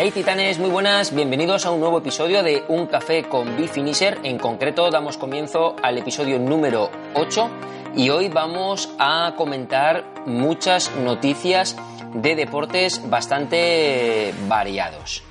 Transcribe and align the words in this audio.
Hey 0.00 0.12
titanes, 0.12 0.60
muy 0.60 0.70
buenas, 0.70 1.12
bienvenidos 1.12 1.66
a 1.66 1.72
un 1.72 1.80
nuevo 1.80 1.98
episodio 1.98 2.44
de 2.44 2.62
Un 2.68 2.86
Café 2.86 3.24
con 3.24 3.56
Bifinisher. 3.56 4.20
En 4.22 4.38
concreto 4.38 4.88
damos 4.92 5.18
comienzo 5.18 5.74
al 5.82 5.98
episodio 5.98 6.38
número 6.38 6.88
8 7.14 7.50
y 7.96 8.08
hoy 8.08 8.28
vamos 8.28 8.94
a 9.00 9.34
comentar 9.36 10.04
muchas 10.24 10.94
noticias 10.94 11.76
de 12.14 12.36
deportes 12.36 13.10
bastante 13.10 14.32
variados. 14.46 15.24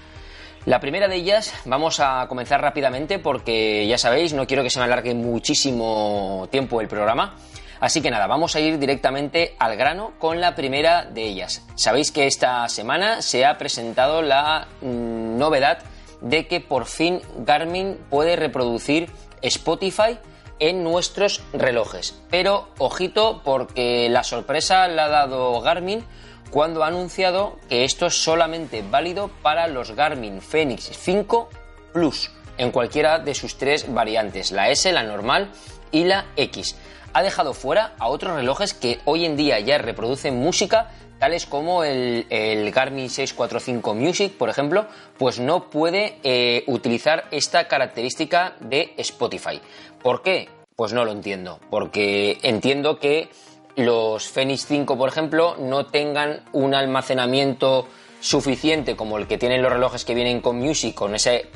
La 0.65 0.81
primera 0.81 1.07
de 1.07 1.15
ellas, 1.15 1.53
vamos 1.63 2.01
a 2.01 2.25
comenzar 2.27 2.59
rápidamente 2.59 3.19
porque 3.19 3.87
ya 3.87 3.97
sabéis, 3.97 4.33
no 4.33 4.47
quiero 4.47 4.63
que 4.63 4.69
se 4.69 4.79
me 4.79 4.85
alargue 4.85 5.13
muchísimo 5.13 6.49
tiempo 6.51 6.81
el 6.81 6.89
programa. 6.89 7.37
Así 7.79 8.01
que 8.01 8.11
nada, 8.11 8.27
vamos 8.27 8.55
a 8.55 8.59
ir 8.59 8.79
directamente 8.79 9.55
al 9.59 9.75
grano 9.75 10.13
con 10.19 10.41
la 10.41 10.55
primera 10.55 11.05
de 11.05 11.23
ellas. 11.23 11.65
Sabéis 11.75 12.11
que 12.11 12.27
esta 12.27 12.67
semana 12.69 13.21
se 13.21 13.45
ha 13.45 13.57
presentado 13.57 14.21
la 14.21 14.67
mm, 14.81 15.37
novedad 15.37 15.79
de 16.21 16.47
que 16.47 16.59
por 16.59 16.85
fin 16.85 17.21
Garmin 17.37 17.97
puede 18.09 18.35
reproducir 18.35 19.11
Spotify 19.41 20.17
en 20.59 20.83
nuestros 20.83 21.43
relojes. 21.53 22.19
Pero 22.29 22.69
ojito 22.79 23.41
porque 23.43 24.09
la 24.09 24.23
sorpresa 24.23 24.87
la 24.87 25.05
ha 25.05 25.09
dado 25.09 25.61
Garmin 25.61 26.03
cuando 26.49 26.83
ha 26.83 26.87
anunciado 26.87 27.57
que 27.69 27.83
esto 27.83 28.07
es 28.07 28.23
solamente 28.23 28.83
válido 28.89 29.29
para 29.41 29.67
los 29.67 29.91
Garmin 29.91 30.41
Fenix 30.41 30.89
5 30.91 31.49
Plus 31.93 32.31
en 32.57 32.71
cualquiera 32.71 33.19
de 33.19 33.33
sus 33.33 33.57
tres 33.57 33.91
variantes, 33.93 34.51
la 34.51 34.69
S, 34.69 34.91
la 34.91 35.03
normal 35.03 35.51
y 35.91 36.03
la 36.05 36.25
X 36.35 36.75
ha 37.17 37.23
dejado 37.23 37.55
fuera 37.55 37.95
a 37.97 38.09
otros 38.09 38.35
relojes 38.35 38.75
que 38.75 38.99
hoy 39.05 39.25
en 39.25 39.35
día 39.35 39.59
ya 39.59 39.79
reproducen 39.79 40.37
música, 40.37 40.91
tales 41.17 41.47
como 41.47 41.83
el, 41.83 42.27
Garmin 42.71 43.09
645 43.09 43.95
Music, 43.95 44.33
por 44.37 44.49
ejemplo, 44.49 44.85
pues 45.17 45.39
no 45.39 45.71
puede 45.71 46.19
eh, 46.21 46.63
utilizar 46.67 47.25
esta 47.31 47.67
característica 47.67 48.55
de 48.59 48.93
Spotify. 48.97 49.59
¿Por 50.03 50.21
qué? 50.21 50.47
Pues 50.75 50.93
no 50.93 51.05
lo 51.05 51.11
entiendo, 51.11 51.59
porque 51.71 52.37
entiendo 52.43 52.99
que 52.99 53.29
los 53.75 54.27
Fenix 54.27 54.67
5, 54.67 54.95
por 54.95 55.09
ejemplo, 55.09 55.55
no 55.57 55.87
tengan 55.87 56.43
un 56.53 56.75
almacenamiento 56.75 57.87
suficiente 58.27 58.97
como 58.97 59.17
el 59.17 59.25
que 59.25 59.37
tienen 59.37 59.61
los 59.61 59.71
relojes 59.71 60.03
que 60.03 60.13
vienen 60.13 60.41
con 60.41 60.57
Music, 60.57 60.93
con 60.93 61.15
ese, 61.15 61.47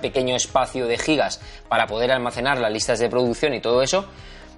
pequeño 0.00 0.36
espacio 0.36 0.86
de 0.86 0.96
gigas 0.96 1.40
para 1.68 1.88
poder 1.88 2.12
almacenar 2.12 2.58
las 2.58 2.72
listas 2.72 3.00
de 3.00 3.08
producción 3.08 3.52
y 3.52 3.60
todo 3.60 3.82
eso, 3.82 4.04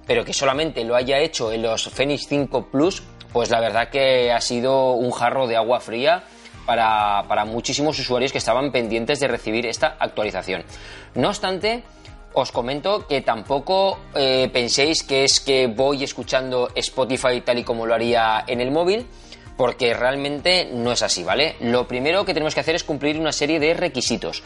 pero 0.05 0.23
que 0.23 0.33
solamente 0.33 0.83
lo 0.83 0.95
haya 0.95 1.17
hecho 1.19 1.51
en 1.51 1.63
los 1.63 1.89
Fenix 1.89 2.27
5 2.27 2.67
Plus, 2.67 3.01
pues 3.31 3.49
la 3.49 3.59
verdad 3.59 3.89
que 3.89 4.31
ha 4.31 4.39
sido 4.39 4.91
un 4.91 5.11
jarro 5.11 5.47
de 5.47 5.55
agua 5.55 5.79
fría 5.79 6.23
para, 6.67 7.43
muchísimos 7.45 7.97
usuarios 7.97 8.31
que 8.31 8.37
estaban 8.37 8.71
pendientes 8.71 9.19
de 9.19 9.27
recibir 9.27 9.65
esta 9.65 9.97
actualización. 9.99 10.63
No 11.15 11.29
obstante, 11.29 11.83
os 12.33 12.51
comento 12.51 13.07
que 13.07 13.21
tampoco 13.21 13.97
eh, 14.13 14.47
penséis 14.53 15.01
que 15.01 15.23
es 15.23 15.39
que 15.39 15.65
voy 15.65 16.03
escuchando 16.03 16.69
Spotify 16.75 17.41
tal 17.41 17.57
y 17.57 17.63
como 17.63 17.87
lo 17.87 17.95
haría 17.95 18.43
en 18.45 18.61
el 18.61 18.69
móvil, 18.69 19.07
porque 19.57 19.93
realmente 19.93 20.69
no 20.71 20.91
es 20.91 21.03
así, 21.03 21.23
¿vale? 21.23 21.55
Lo 21.59 21.87
primero 21.87 22.25
que 22.25 22.33
tenemos 22.33 22.53
que 22.53 22.61
hacer 22.61 22.75
es 22.75 22.83
cumplir 22.83 23.19
una 23.19 23.31
serie 23.31 23.59
de 23.59 23.73
requisitos. 23.73 24.43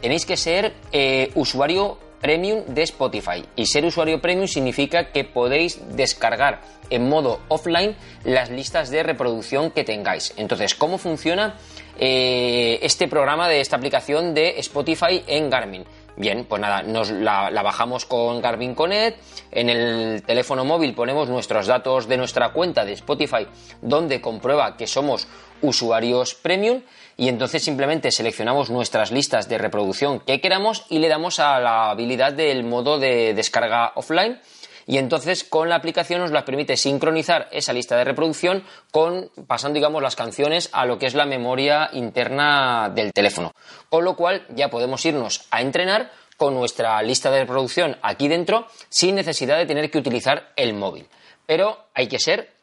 Tenéis 0.00 0.26
que 0.26 0.36
ser 0.36 0.74
eh, 0.92 1.30
usuario 1.34 1.98
Premium 2.20 2.64
de 2.66 2.82
Spotify. 2.82 3.44
Y 3.56 3.66
ser 3.66 3.84
usuario 3.84 4.20
Premium 4.20 4.48
significa 4.48 5.10
que 5.12 5.24
podéis 5.24 5.80
descargar 5.96 6.62
en 6.90 7.08
modo 7.08 7.40
offline 7.48 7.96
las 8.24 8.50
listas 8.50 8.90
de 8.90 9.02
reproducción 9.02 9.70
que 9.70 9.84
tengáis. 9.84 10.32
Entonces, 10.36 10.74
¿cómo 10.74 10.98
funciona 10.98 11.56
eh, 11.98 12.78
este 12.82 13.08
programa 13.08 13.48
de 13.48 13.60
esta 13.60 13.76
aplicación 13.76 14.34
de 14.34 14.58
Spotify 14.58 15.22
en 15.26 15.50
Garmin? 15.50 15.84
Bien, 16.16 16.46
pues 16.48 16.62
nada, 16.62 16.82
nos 16.82 17.10
la, 17.10 17.50
la, 17.50 17.62
bajamos 17.62 18.06
con 18.06 18.40
Garmin 18.40 18.74
Connect, 18.74 19.20
en 19.50 19.68
el 19.68 20.22
teléfono 20.22 20.64
móvil 20.64 20.94
ponemos 20.94 21.28
nuestros 21.28 21.66
datos 21.66 22.08
de 22.08 22.16
nuestra 22.16 22.52
cuenta 22.52 22.86
de 22.86 22.94
Spotify 22.94 23.46
donde 23.82 24.22
comprueba 24.22 24.76
que 24.78 24.86
somos 24.86 25.28
usuarios 25.62 26.34
premium. 26.34 26.82
Y 27.18 27.28
entonces 27.28 27.62
simplemente 27.62 28.10
seleccionamos 28.10 28.68
nuestras 28.70 29.10
listas 29.10 29.48
de 29.48 29.58
reproducción 29.58 30.20
que 30.20 30.40
queramos 30.40 30.84
y 30.90 30.98
le 30.98 31.08
damos 31.08 31.40
a 31.40 31.58
la 31.60 31.90
habilidad 31.90 32.32
del 32.34 32.64
modo 32.64 32.98
de 32.98 33.32
descarga 33.32 33.92
offline 33.94 34.38
y 34.86 34.98
entonces 34.98 35.44
con 35.44 35.68
la 35.68 35.76
aplicación 35.76 36.20
nos 36.20 36.30
la 36.30 36.44
permite 36.44 36.76
sincronizar 36.76 37.48
esa 37.50 37.72
lista 37.72 37.96
de 37.96 38.04
reproducción 38.04 38.64
con 38.90 39.30
pasando 39.46 39.74
digamos 39.74 40.02
las 40.02 40.16
canciones 40.16 40.68
a 40.72 40.86
lo 40.86 40.98
que 40.98 41.06
es 41.06 41.14
la 41.14 41.26
memoria 41.26 41.90
interna 41.92 42.90
del 42.94 43.12
teléfono 43.12 43.52
con 43.88 44.04
lo 44.04 44.16
cual 44.16 44.46
ya 44.50 44.68
podemos 44.68 45.04
irnos 45.04 45.46
a 45.50 45.60
entrenar 45.60 46.10
con 46.36 46.54
nuestra 46.54 47.02
lista 47.02 47.30
de 47.30 47.40
reproducción 47.40 47.96
aquí 48.02 48.28
dentro 48.28 48.66
sin 48.88 49.14
necesidad 49.14 49.58
de 49.58 49.66
tener 49.66 49.90
que 49.90 49.98
utilizar 49.98 50.52
el 50.56 50.74
móvil 50.74 51.06
pero 51.46 51.86
hay 51.94 52.08
que 52.08 52.18
ser 52.18 52.56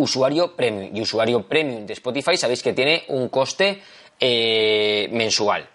usuario 0.00 0.56
premium. 0.56 0.96
Y 0.96 1.02
usuario 1.02 1.46
premium 1.46 1.86
de 1.86 1.92
Spotify 1.92 2.36
sabéis 2.36 2.62
que 2.62 2.72
tiene 2.72 3.04
un 3.08 3.28
coste 3.28 3.82
eh, 4.18 5.08
mensual. 5.12 5.68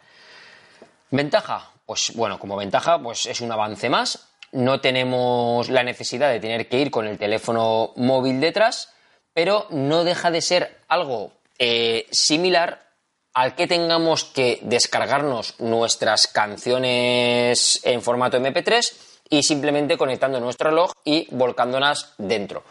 ¿Ventaja? 1.12 1.72
Pues 1.86 2.14
bueno, 2.16 2.40
como 2.40 2.56
ventaja, 2.58 3.00
pues 3.02 3.28
es 3.28 3.42
un 3.42 3.52
avance 3.52 3.90
más. 3.90 4.28
No 4.56 4.80
tenemos 4.80 5.68
la 5.68 5.84
necesidad 5.84 6.32
de 6.32 6.40
tener 6.40 6.70
que 6.70 6.80
ir 6.80 6.90
con 6.90 7.08
el 7.08 7.18
teléfono 7.18 7.92
móvil 7.98 8.40
detrás, 8.40 8.90
pero 9.34 9.68
no 9.70 10.06
deja 10.06 10.32
de 10.32 10.40
ser 10.40 10.78
algo 10.88 11.34
eh, 11.60 12.08
similar 12.10 12.88
al 13.34 13.56
que 13.56 13.68
tengamos 13.68 14.24
que 14.24 14.60
descargarnos 14.62 15.60
nuestras 15.60 16.28
canciones 16.28 17.82
en 17.84 18.02
formato 18.02 18.38
MP3 18.38 18.94
y 19.30 19.44
simplemente 19.44 19.98
conectando 19.98 20.40
nuestro 20.40 20.70
reloj 20.70 20.94
y 21.04 21.28
volcándolas 21.32 22.14
dentro. 22.18 22.64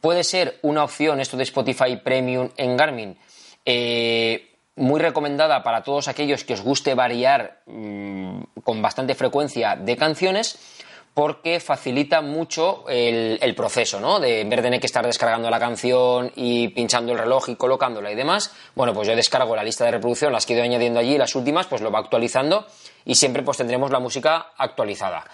Puede 0.00 0.24
ser 0.24 0.58
una 0.62 0.82
opción 0.82 1.20
esto 1.20 1.36
de 1.36 1.42
Spotify 1.42 1.98
Premium 2.02 2.48
en 2.56 2.74
Garmin. 2.74 3.18
Eh, 3.66 4.48
muy 4.76 4.98
recomendada 4.98 5.62
para 5.62 5.82
todos 5.82 6.08
aquellos 6.08 6.44
que 6.44 6.54
os 6.54 6.62
guste 6.62 6.94
variar 6.94 7.60
mm, 7.66 8.40
con 8.64 8.80
bastante 8.80 9.14
frecuencia 9.14 9.76
de 9.76 9.94
canciones 9.98 10.56
porque 11.18 11.58
facilita 11.58 12.20
mucho 12.20 12.84
el, 12.88 13.52
proceso, 13.56 13.98
¿no? 13.98 14.20
De 14.20 14.40
en 14.40 14.48
vez 14.48 14.58
de 14.58 14.62
tener 14.62 14.78
que 14.78 14.86
estar 14.86 15.04
descargando 15.04 15.50
la 15.50 15.58
canción 15.58 16.30
y 16.36 16.68
pinchando 16.68 17.10
el 17.10 17.18
reloj 17.18 17.48
y 17.48 17.56
colocándola 17.56 18.12
y 18.12 18.14
demás, 18.14 18.54
bueno, 18.76 18.94
pues 18.94 19.08
yo 19.08 19.16
descargo 19.16 19.56
la 19.56 19.64
lista 19.64 19.84
de 19.84 19.90
reproducción, 19.90 20.32
las 20.32 20.46
que 20.46 20.52
ido 20.52 20.62
añadiendo 20.62 21.00
allí, 21.00 21.18
las 21.18 21.34
últimas, 21.34 21.66
pues 21.66 21.82
lo 21.82 21.90
va 21.90 21.98
actualizando 21.98 22.68
y 23.04 23.16
siempre 23.16 23.42
pues 23.42 23.56
tendremos 23.56 23.90
la 23.90 23.98
música 23.98 24.52
actualizada. 24.56 25.24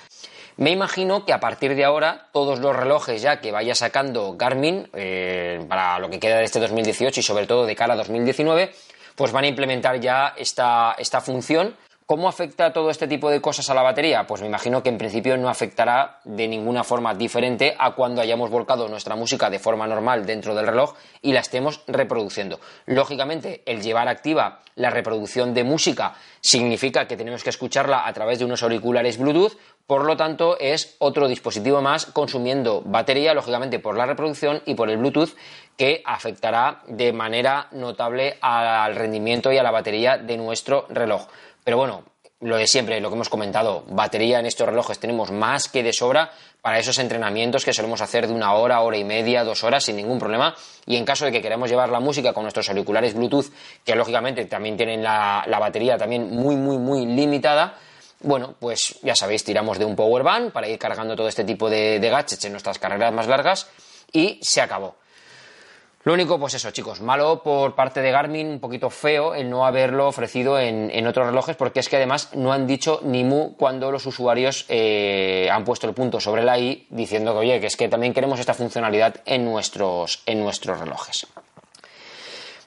Me 0.57 0.71
imagino 0.71 1.27
que 1.27 1.35
a 1.35 1.41
partir 1.41 1.75
de 1.75 1.85
ahora 1.85 2.29
todos 2.33 2.61
los 2.61 2.75
relojes 2.75 3.21
ya 3.21 3.43
que 3.43 3.53
vaya 3.53 3.75
sacando 3.75 4.39
Garmin 4.39 4.89
eh, 4.95 5.67
para 5.69 5.99
lo 5.99 6.09
que 6.09 6.19
queda 6.19 6.39
de 6.39 6.45
este 6.45 6.61
2018 6.61 7.21
y 7.21 7.23
sobre 7.23 7.47
todo 7.47 7.67
de 7.67 7.77
cara 7.77 7.93
a 7.93 7.99
2019, 7.99 8.73
pues 9.17 9.33
van 9.33 9.45
a 9.45 9.49
implementar 9.49 10.01
ya 10.01 10.33
esta, 10.39 10.95
esta 10.97 11.21
función 11.21 11.77
¿Cómo 12.07 12.29
afecta 12.29 12.71
todo 12.71 12.91
este 12.91 13.09
tipo 13.09 13.31
de 13.31 13.41
cosas 13.41 13.71
a 13.71 13.75
la 13.75 13.81
batería? 13.81 14.27
Pues 14.27 14.43
me 14.43 14.47
imagino 14.47 14.83
que 14.83 14.91
en 14.91 14.99
principio 14.99 15.39
no 15.39 15.49
afectará 15.49 16.21
de 16.25 16.47
ninguna 16.47 16.85
forma 16.85 17.15
diferente 17.15 17.75
a 17.79 17.93
cuando 17.93 18.21
hayamos 18.21 18.51
volcado 18.51 18.89
nuestra 18.89 19.17
música 19.17 19.49
de 19.49 19.59
forma 19.59 19.87
normal 19.87 20.27
dentro 20.27 20.55
del 20.55 20.67
reloj 20.67 20.93
y 21.23 21.33
la 21.33 21.41
estemos 21.41 21.81
reproduciendo. 21.87 22.61
Lógicamente, 22.85 23.63
el 23.65 23.81
llevar 23.81 24.09
activa 24.09 24.61
la 24.75 24.91
reproducción 24.91 25.55
de 25.55 25.65
música 25.65 26.13
significa 26.43 27.09
que 27.09 27.17
tenemos 27.17 27.43
que 27.43 27.49
escucharla 27.49 28.07
a 28.07 28.13
través 28.13 28.39
de 28.39 28.45
unos 28.45 28.63
auriculares 28.63 29.17
Bluetooth, 29.17 29.57
por 29.87 30.05
lo 30.05 30.15
tanto 30.15 30.59
es 30.61 30.97
otro 30.99 31.27
dispositivo 31.27 31.81
más 31.81 32.05
consumiendo 32.05 32.83
batería, 32.85 33.33
lógicamente 33.33 33.79
por 33.79 33.97
la 33.97 34.05
reproducción 34.05 34.61
y 34.67 34.75
por 34.75 34.91
el 34.91 34.99
Bluetooth, 34.99 35.31
que 35.79 36.03
afectará 36.05 36.83
de 36.87 37.15
manera 37.15 37.69
notable 37.73 38.37
al 38.43 38.95
rendimiento 38.95 39.51
y 39.53 39.57
a 39.57 39.63
la 39.63 39.71
batería 39.71 40.19
de 40.19 40.37
nuestro 40.37 40.85
reloj. 40.91 41.29
Pero 41.65 41.79
bueno, 41.79 42.05
lo 42.41 42.57
de 42.57 42.67
siempre, 42.67 43.01
lo 43.01 43.09
que 43.09 43.15
hemos 43.15 43.31
comentado, 43.31 43.85
batería 43.89 44.39
en 44.39 44.47
estos 44.47 44.69
relojes 44.69 44.99
tenemos 44.99 45.31
más 45.31 45.69
que 45.69 45.83
de 45.83 45.95
sobra 45.95 46.31
para 46.61 46.79
esos 46.79 46.99
entrenamientos 46.99 47.65
que 47.65 47.73
solemos 47.73 48.03
hacer 48.03 48.27
de 48.27 48.35
una 48.35 48.53
hora, 48.53 48.81
hora 48.83 48.99
y 48.99 49.05
media, 49.05 49.45
dos 49.45 49.65
horas 49.65 49.85
sin 49.85 49.97
ningún 49.97 50.19
problema. 50.19 50.55
Y 50.85 50.97
en 50.97 51.07
caso 51.07 51.25
de 51.25 51.33
que 51.33 51.41
queramos 51.41 51.71
llevar 51.71 51.89
la 51.89 52.01
música 52.01 52.35
con 52.35 52.43
nuestros 52.43 52.69
auriculares 52.69 53.15
Bluetooth, 53.15 53.47
que 53.83 53.95
lógicamente 53.95 54.45
también 54.45 54.77
tienen 54.77 55.03
la, 55.03 55.47
batería 55.59 55.97
también 55.97 56.31
muy, 56.31 56.57
muy, 56.57 56.77
muy 56.77 57.07
limitada, 57.07 57.79
bueno, 58.21 58.55
pues 58.59 58.99
ya 59.03 59.15
sabéis, 59.15 59.45
tiramos 59.45 59.79
de 59.79 59.87
un 59.87 59.97
power 59.97 60.23
bank 60.23 60.53
para 60.53 60.69
ir 60.69 60.79
cargando 60.79 61.17
todo 61.17 61.29
este 61.29 61.45
tipo 61.45 61.71
de 61.71 61.99
gadgets 61.99 62.45
en 62.45 62.53
nuestras 62.53 62.79
carreras 62.79 63.13
más 63.13 63.27
largas 63.27 63.69
y 64.13 64.39
se 64.43 64.61
acabó. 64.61 64.97
Lo 66.05 66.13
único, 66.13 66.39
pues 66.39 66.53
eso, 66.53 66.71
chicos, 66.71 67.01
malo 67.01 67.43
por 67.43 67.75
parte 67.75 68.03
de 68.03 68.11
Garmin, 68.11 68.47
un 68.47 68.61
poquito 68.61 68.91
feo 68.91 69.35
el 69.35 69.49
no 69.49 69.65
haberlo 69.65 70.07
ofrecido 70.07 70.61
en, 70.61 71.07
otros 71.07 71.27
relojes, 71.27 71.57
porque 71.57 71.81
es 71.81 71.89
que 71.89 71.97
además 71.97 72.29
no 72.35 72.53
han 72.53 72.67
dicho 72.67 73.01
ni 73.03 73.25
mu 73.25 73.57
cuando 73.57 73.91
los 73.91 74.05
usuarios 74.05 74.67
eh, 74.69 75.49
han 75.51 75.65
puesto 75.65 75.89
el 75.89 75.95
punto 75.95 76.21
sobre 76.21 76.43
la 76.43 76.59
i 76.59 76.87
diciendo 76.91 77.33
que, 77.33 77.39
oye, 77.39 77.59
que 77.59 77.69
es 77.69 77.77
que 77.79 77.89
también 77.89 78.13
queremos 78.13 78.39
esta 78.39 78.53
funcionalidad 78.53 79.17
en 79.25 79.47
nuestros, 79.47 80.23
en 80.27 80.41
nuestros 80.41 80.79
relojes. 80.79 81.27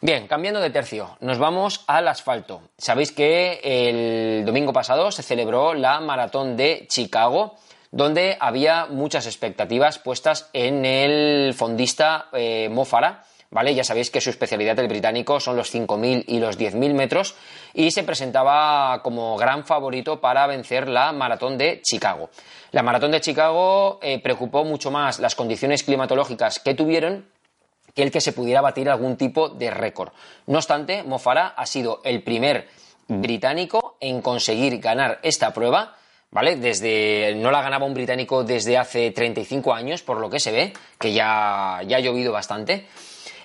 Bien, 0.01 0.27
cambiando 0.27 0.59
de 0.59 0.71
tercio, 0.71 1.17
nos 1.21 1.37
vamos 1.37 1.83
al 1.85 2.07
asfalto. 2.07 2.61
Sabéis 2.79 3.11
que 3.11 3.59
el 3.63 4.45
domingo 4.45 4.73
pasado 4.73 5.11
se 5.11 5.21
celebró 5.21 5.75
la 5.75 5.99
maratón 5.99 6.57
de 6.57 6.87
Chicago, 6.89 7.55
donde 7.91 8.37
había 8.39 8.85
muchas 8.87 9.25
expectativas 9.25 9.99
puestas 9.99 10.49
en 10.53 10.85
el 10.85 11.53
fondista 11.53 12.27
eh, 12.33 12.69
Mofara, 12.71 13.23
¿vale? 13.49 13.73
Ya 13.73 13.83
sabéis 13.83 14.09
que 14.11 14.21
su 14.21 14.29
especialidad 14.29 14.75
del 14.75 14.87
británico 14.87 15.39
son 15.39 15.55
los 15.55 15.73
5.000 15.73 16.25
y 16.27 16.39
los 16.39 16.59
10.000 16.59 16.93
metros 16.93 17.35
y 17.73 17.91
se 17.91 18.03
presentaba 18.03 19.01
como 19.03 19.37
gran 19.37 19.65
favorito 19.65 20.19
para 20.19 20.47
vencer 20.47 20.89
la 20.89 21.11
maratón 21.11 21.57
de 21.57 21.81
Chicago. 21.81 22.29
La 22.71 22.83
maratón 22.83 23.11
de 23.11 23.21
Chicago 23.21 23.99
eh, 24.01 24.19
preocupó 24.19 24.63
mucho 24.63 24.91
más 24.91 25.19
las 25.19 25.35
condiciones 25.35 25.83
climatológicas 25.83 26.59
que 26.59 26.73
tuvieron 26.73 27.25
que 27.95 28.03
el 28.03 28.11
que 28.11 28.21
se 28.21 28.33
pudiera 28.33 28.61
batir 28.61 28.89
algún 28.89 29.17
tipo 29.17 29.49
de 29.49 29.71
récord. 29.71 30.11
No 30.45 30.57
obstante, 30.57 31.01
Mofara 31.03 31.47
ha 31.47 31.65
sido 31.65 32.01
el 32.03 32.21
primer 32.21 32.67
británico 33.07 33.97
en 33.99 34.21
conseguir 34.21 34.79
ganar 34.79 35.19
esta 35.23 35.51
prueba, 35.51 35.95
¿vale? 36.31 36.55
Desde, 36.55 37.35
no 37.35 37.51
la 37.51 37.61
ganaba 37.61 37.85
un 37.85 37.93
británico 37.93 38.43
desde 38.43 38.77
hace 38.77 39.11
35 39.11 39.73
años, 39.73 40.01
por 40.03 40.19
lo 40.19 40.29
que 40.29 40.39
se 40.39 40.51
ve, 40.51 40.73
que 40.99 41.13
ya, 41.13 41.81
ya 41.85 41.97
ha 41.97 41.99
llovido 41.99 42.31
bastante. 42.31 42.87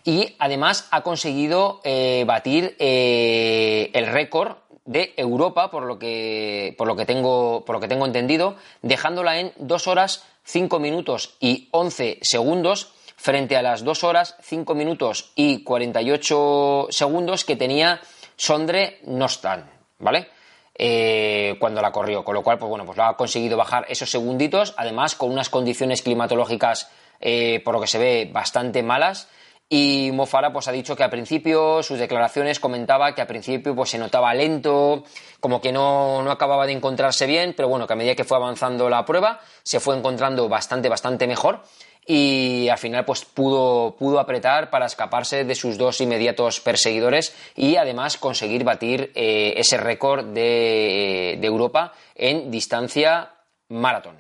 Y 0.05 0.35
además 0.39 0.89
ha 0.91 1.03
conseguido 1.03 1.81
eh, 1.85 2.25
batir 2.27 2.75
eh, 2.79 3.91
el 3.95 4.07
récord 4.09 4.57
de 4.85 5.15
Europa, 5.17 5.71
por 5.71 5.85
lo 5.85 5.99
que, 5.99 6.75
por 6.77 6.89
lo 6.89 6.97
que, 6.97 7.07
tengo, 7.07 7.65
por 7.65 7.77
lo 7.77 7.81
que 7.81 7.89
tengo 7.89 8.07
entendido, 8.07 8.57
dejándola 8.83 9.39
en 9.39 9.53
2 9.59 9.87
horas, 9.87 10.25
5 10.45 10.81
minutos 10.81 11.37
y 11.39 11.69
11 11.71 12.19
segundos 12.23 12.93
frente 13.17 13.57
a 13.57 13.63
las 13.63 13.85
2 13.85 14.03
horas, 14.03 14.37
5 14.43 14.75
minutos 14.75 15.31
y 15.37 15.63
48 15.63 16.89
segundos 16.91 17.45
que 17.45 17.55
tenía 17.55 18.01
Sondre 18.37 18.99
Nostan, 19.05 19.71
¿vale? 20.01 20.29
Eh, 20.75 21.57
cuando 21.59 21.83
la 21.83 21.93
corrió, 21.93 22.25
con 22.25 22.35
lo 22.35 22.43
cual, 22.43 22.59
pues 22.59 22.69
bueno, 22.69 22.87
pues 22.87 22.97
lo 22.97 23.05
ha 23.05 23.17
conseguido 23.17 23.57
bajar 23.57 23.85
esos 23.89 24.11
segunditos, 24.11 24.75
además 24.77 25.15
con 25.15 25.31
unas 25.31 25.51
condiciones 25.51 26.03
climatológicas, 26.03 26.91
eh, 27.21 27.61
por 27.65 27.75
lo 27.75 27.81
que 27.81 27.87
se 27.87 27.99
ve, 27.99 28.31
bastante 28.33 28.83
malas. 28.83 29.29
Y 29.69 30.11
Mofara 30.13 30.53
pues 30.53 30.69
ha 30.69 30.73
dicho 30.73 30.95
que 30.97 31.03
al 31.03 31.09
principio, 31.09 31.83
sus 31.83 31.99
declaraciones 31.99 32.61
comentaba 32.61 33.15
que 33.15 33.23
al 33.23 33.27
principio 33.27 33.75
pues 33.75 33.89
se 33.89 33.99
notaba 33.99 34.35
lento, 34.35 35.05
como 35.41 35.63
que 35.63 35.73
no, 35.73 36.23
no 36.23 36.31
acababa 36.31 36.67
de 36.67 36.73
encontrarse 36.73 37.27
bien, 37.27 37.55
pero 37.57 37.69
bueno, 37.69 37.87
que 37.87 37.95
a 37.95 37.97
medida 37.97 38.15
que 38.15 38.25
fue 38.25 38.37
avanzando 38.37 38.91
la 38.91 39.07
prueba, 39.07 39.41
se 39.63 39.81
fue 39.81 39.97
encontrando 39.97 40.47
bastante, 40.49 40.91
bastante 40.91 41.27
mejor 41.27 41.63
y 42.07 42.69
al 42.69 42.79
final 42.79 43.05
pues 43.05 43.25
pudo, 43.25 43.95
pudo 43.97 44.19
apretar 44.19 44.71
para 44.71 44.87
escaparse 44.87 45.45
de 45.45 45.55
sus 45.55 45.79
dos 45.79 46.01
inmediatos 46.01 46.61
perseguidores 46.61 47.35
y 47.55 47.77
además 47.77 48.17
conseguir 48.17 48.65
batir 48.65 49.13
eh, 49.15 49.55
ese 49.57 49.77
récord 49.77 50.27
de, 50.27 51.39
Europa 51.43 51.93
en 52.15 52.51
distancia 52.51 53.31
maratón. 53.69 54.17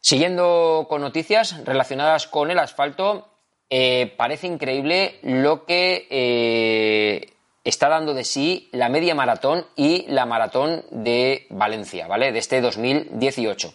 Siguiendo 0.00 0.86
con 0.88 1.02
noticias 1.02 1.64
relacionadas 1.64 2.26
con 2.26 2.50
el 2.50 2.58
asfalto, 2.58 3.28
eh, 3.68 4.14
parece 4.16 4.46
increíble 4.46 5.18
lo 5.22 5.66
que 5.66 6.06
eh, 6.08 7.32
está 7.64 7.88
dando 7.88 8.14
de 8.14 8.24
sí 8.24 8.70
la 8.72 8.88
media 8.88 9.14
maratón 9.14 9.66
y 9.76 10.06
la 10.08 10.24
maratón 10.24 10.84
de 10.90 11.46
Valencia, 11.50 12.06
¿vale? 12.06 12.32
De 12.32 12.38
este 12.38 12.60
2018. 12.62 13.74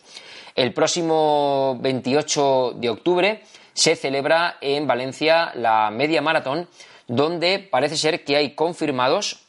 El 0.56 0.74
próximo 0.74 1.78
28 1.82 2.74
de 2.76 2.90
octubre 2.90 3.44
se 3.74 3.96
celebra 3.96 4.58
en 4.62 4.86
Valencia 4.86 5.52
la 5.56 5.90
media 5.92 6.22
maratón, 6.22 6.68
donde 7.08 7.60
parece 7.60 7.98
ser 7.98 8.24
que 8.24 8.38
hay 8.38 8.54
confirmados 8.54 9.40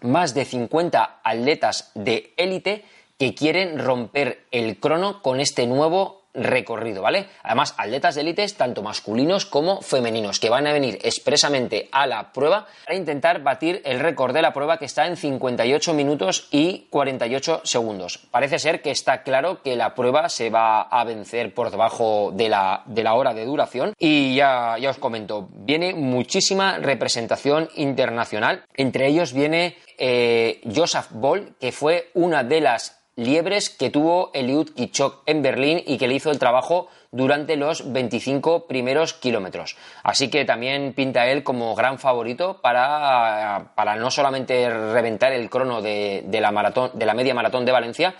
más 0.00 0.34
de 0.34 0.44
50 0.44 1.20
atletas 1.22 1.90
de 1.94 2.32
élite 2.36 2.84
que 3.18 3.34
quieren 3.34 3.78
romper 3.78 4.46
el 4.50 4.78
crono 4.78 5.22
con 5.22 5.40
este 5.40 5.66
nuevo 5.66 6.17
recorrido, 6.44 7.02
¿vale? 7.02 7.26
Además, 7.42 7.74
atletas 7.76 8.14
de 8.14 8.22
élites, 8.22 8.56
tanto 8.56 8.82
masculinos 8.82 9.46
como 9.46 9.80
femeninos, 9.80 10.40
que 10.40 10.50
van 10.50 10.66
a 10.66 10.72
venir 10.72 10.98
expresamente 11.02 11.88
a 11.92 12.06
la 12.06 12.32
prueba 12.32 12.66
para 12.84 12.96
intentar 12.96 13.42
batir 13.42 13.82
el 13.84 14.00
récord 14.00 14.34
de 14.34 14.42
la 14.42 14.52
prueba 14.52 14.78
que 14.78 14.84
está 14.84 15.06
en 15.06 15.16
58 15.16 15.94
minutos 15.94 16.48
y 16.50 16.86
48 16.90 17.62
segundos. 17.64 18.18
Parece 18.30 18.58
ser 18.58 18.82
que 18.82 18.90
está 18.90 19.22
claro 19.22 19.62
que 19.62 19.76
la 19.76 19.94
prueba 19.94 20.28
se 20.28 20.50
va 20.50 20.82
a 20.82 21.04
vencer 21.04 21.54
por 21.54 21.70
debajo 21.70 22.32
de 22.32 22.48
la, 22.48 22.82
de 22.86 23.02
la 23.02 23.14
hora 23.14 23.34
de 23.34 23.44
duración 23.44 23.94
y 23.98 24.34
ya, 24.36 24.76
ya 24.78 24.90
os 24.90 24.98
comento, 24.98 25.48
viene 25.52 25.94
muchísima 25.94 26.78
representación 26.78 27.68
internacional. 27.76 28.64
Entre 28.74 29.08
ellos 29.08 29.32
viene 29.32 29.76
eh, 29.98 30.60
Joseph 30.74 31.08
Boll, 31.10 31.56
que 31.60 31.72
fue 31.72 32.10
una 32.14 32.44
de 32.44 32.60
las 32.60 32.97
liebres 33.18 33.68
que 33.68 33.90
tuvo 33.90 34.30
Eliud 34.32 34.70
Kichok 34.74 35.22
en 35.26 35.42
Berlín 35.42 35.82
y 35.84 35.98
que 35.98 36.06
le 36.06 36.14
hizo 36.14 36.30
el 36.30 36.38
trabajo 36.38 36.86
durante 37.10 37.56
los 37.56 37.92
25 37.92 38.68
primeros 38.68 39.12
kilómetros. 39.12 39.76
Así 40.04 40.30
que 40.30 40.44
también 40.44 40.92
pinta 40.92 41.26
él 41.26 41.42
como 41.42 41.74
gran 41.74 41.98
favorito 41.98 42.60
para, 42.62 43.72
para 43.74 43.96
no 43.96 44.12
solamente 44.12 44.70
reventar 44.70 45.32
el 45.32 45.50
crono 45.50 45.82
de, 45.82 46.24
la 46.30 46.52
maratón, 46.52 46.92
de 46.94 47.06
la 47.06 47.14
media 47.14 47.34
maratón 47.34 47.64
de 47.64 47.72
Valencia, 47.72 48.14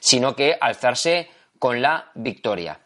sino 0.00 0.34
que 0.34 0.58
alzarse 0.60 1.30
con 1.60 1.80
la 1.80 2.10
victoria. 2.14 2.80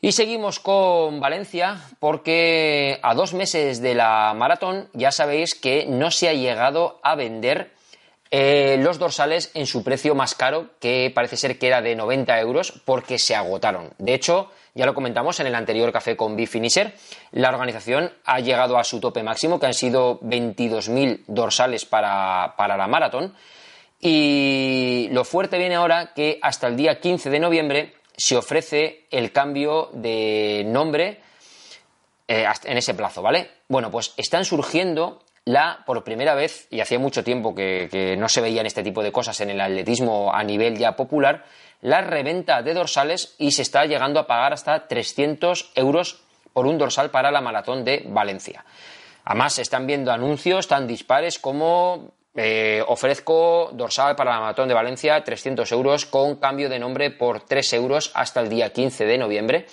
Y 0.00 0.12
seguimos 0.12 0.58
con 0.58 1.20
Valencia 1.20 1.82
porque 2.00 2.98
a 3.02 3.12
dos 3.14 3.34
meses 3.34 3.82
de 3.82 3.94
la 3.94 4.32
maratón 4.34 4.88
ya 4.94 5.12
sabéis 5.12 5.54
que 5.54 5.84
no 5.86 6.10
se 6.10 6.30
ha 6.30 6.32
llegado 6.32 6.98
a 7.02 7.14
vender 7.14 7.75
eh, 8.30 8.78
los 8.80 8.98
dorsales 8.98 9.50
en 9.54 9.66
su 9.66 9.84
precio 9.84 10.14
más 10.14 10.34
caro, 10.34 10.70
que 10.80 11.12
parece 11.14 11.36
ser 11.36 11.58
que 11.58 11.68
era 11.68 11.82
de 11.82 11.94
90 11.94 12.40
euros, 12.40 12.72
porque 12.84 13.18
se 13.18 13.34
agotaron. 13.34 13.90
De 13.98 14.14
hecho, 14.14 14.50
ya 14.74 14.84
lo 14.84 14.94
comentamos 14.94 15.38
en 15.40 15.46
el 15.46 15.54
anterior 15.54 15.92
café 15.92 16.16
con 16.16 16.36
Bifinisher, 16.36 16.94
la 17.32 17.48
organización 17.48 18.12
ha 18.24 18.40
llegado 18.40 18.78
a 18.78 18.84
su 18.84 19.00
tope 19.00 19.22
máximo, 19.22 19.58
que 19.58 19.66
han 19.66 19.74
sido 19.74 20.20
22.000 20.20 21.24
dorsales 21.28 21.84
para, 21.84 22.54
la 22.58 22.86
maratón. 22.86 23.34
Y 24.00 25.08
lo 25.12 25.24
fuerte 25.24 25.56
viene 25.56 25.76
ahora 25.76 26.12
que 26.12 26.38
hasta 26.42 26.66
el 26.66 26.76
día 26.76 27.00
15 27.00 27.30
de 27.30 27.40
noviembre 27.40 27.94
se 28.16 28.36
ofrece 28.36 29.06
el 29.10 29.32
cambio 29.32 29.88
de 29.94 30.64
nombre 30.66 31.20
eh, 32.28 32.46
en 32.64 32.76
ese 32.76 32.92
plazo, 32.92 33.22
¿vale? 33.22 33.50
Bueno, 33.68 33.90
pues 33.90 34.12
están 34.18 34.44
surgiendo 34.44 35.22
la, 35.46 35.84
por 35.86 36.02
primera 36.02 36.34
vez, 36.34 36.66
y 36.70 36.80
hacía 36.80 36.98
mucho 36.98 37.22
tiempo 37.22 37.54
que, 37.54 38.16
no 38.18 38.28
se 38.28 38.40
veían 38.40 38.66
este 38.66 38.82
tipo 38.82 39.02
de 39.02 39.12
cosas 39.12 39.40
en 39.40 39.50
el 39.50 39.60
atletismo 39.60 40.34
a 40.34 40.42
nivel 40.42 40.76
ya 40.76 40.96
popular, 40.96 41.44
la 41.82 42.00
reventa 42.00 42.62
de 42.62 42.74
dorsales 42.74 43.36
y 43.38 43.52
se 43.52 43.62
está 43.62 43.86
llegando 43.86 44.18
a 44.18 44.26
pagar 44.26 44.52
hasta 44.52 44.88
300 44.88 45.72
euros 45.76 46.20
por 46.52 46.66
un 46.66 46.78
dorsal 46.78 47.10
para 47.10 47.30
la 47.30 47.40
maratón 47.40 47.84
de 47.84 48.04
Valencia. 48.08 48.64
Además, 49.24 49.54
se 49.54 49.62
están 49.62 49.86
viendo 49.86 50.10
anuncios 50.10 50.66
tan 50.66 50.86
dispares 50.86 51.38
como 51.38 52.12
eh, 52.34 52.82
ofrezco 52.86 53.70
dorsal 53.72 54.16
para 54.16 54.32
la 54.32 54.40
maratón 54.40 54.66
de 54.66 54.74
Valencia 54.74 55.22
300 55.22 55.70
euros 55.70 56.06
con 56.06 56.36
cambio 56.36 56.68
de 56.68 56.80
nombre 56.80 57.10
por 57.12 57.42
3 57.42 57.72
euros 57.74 58.10
hasta 58.14 58.40
el 58.40 58.48
día 58.48 58.72
15 58.72 59.04
de 59.04 59.18
noviembre. 59.18 59.66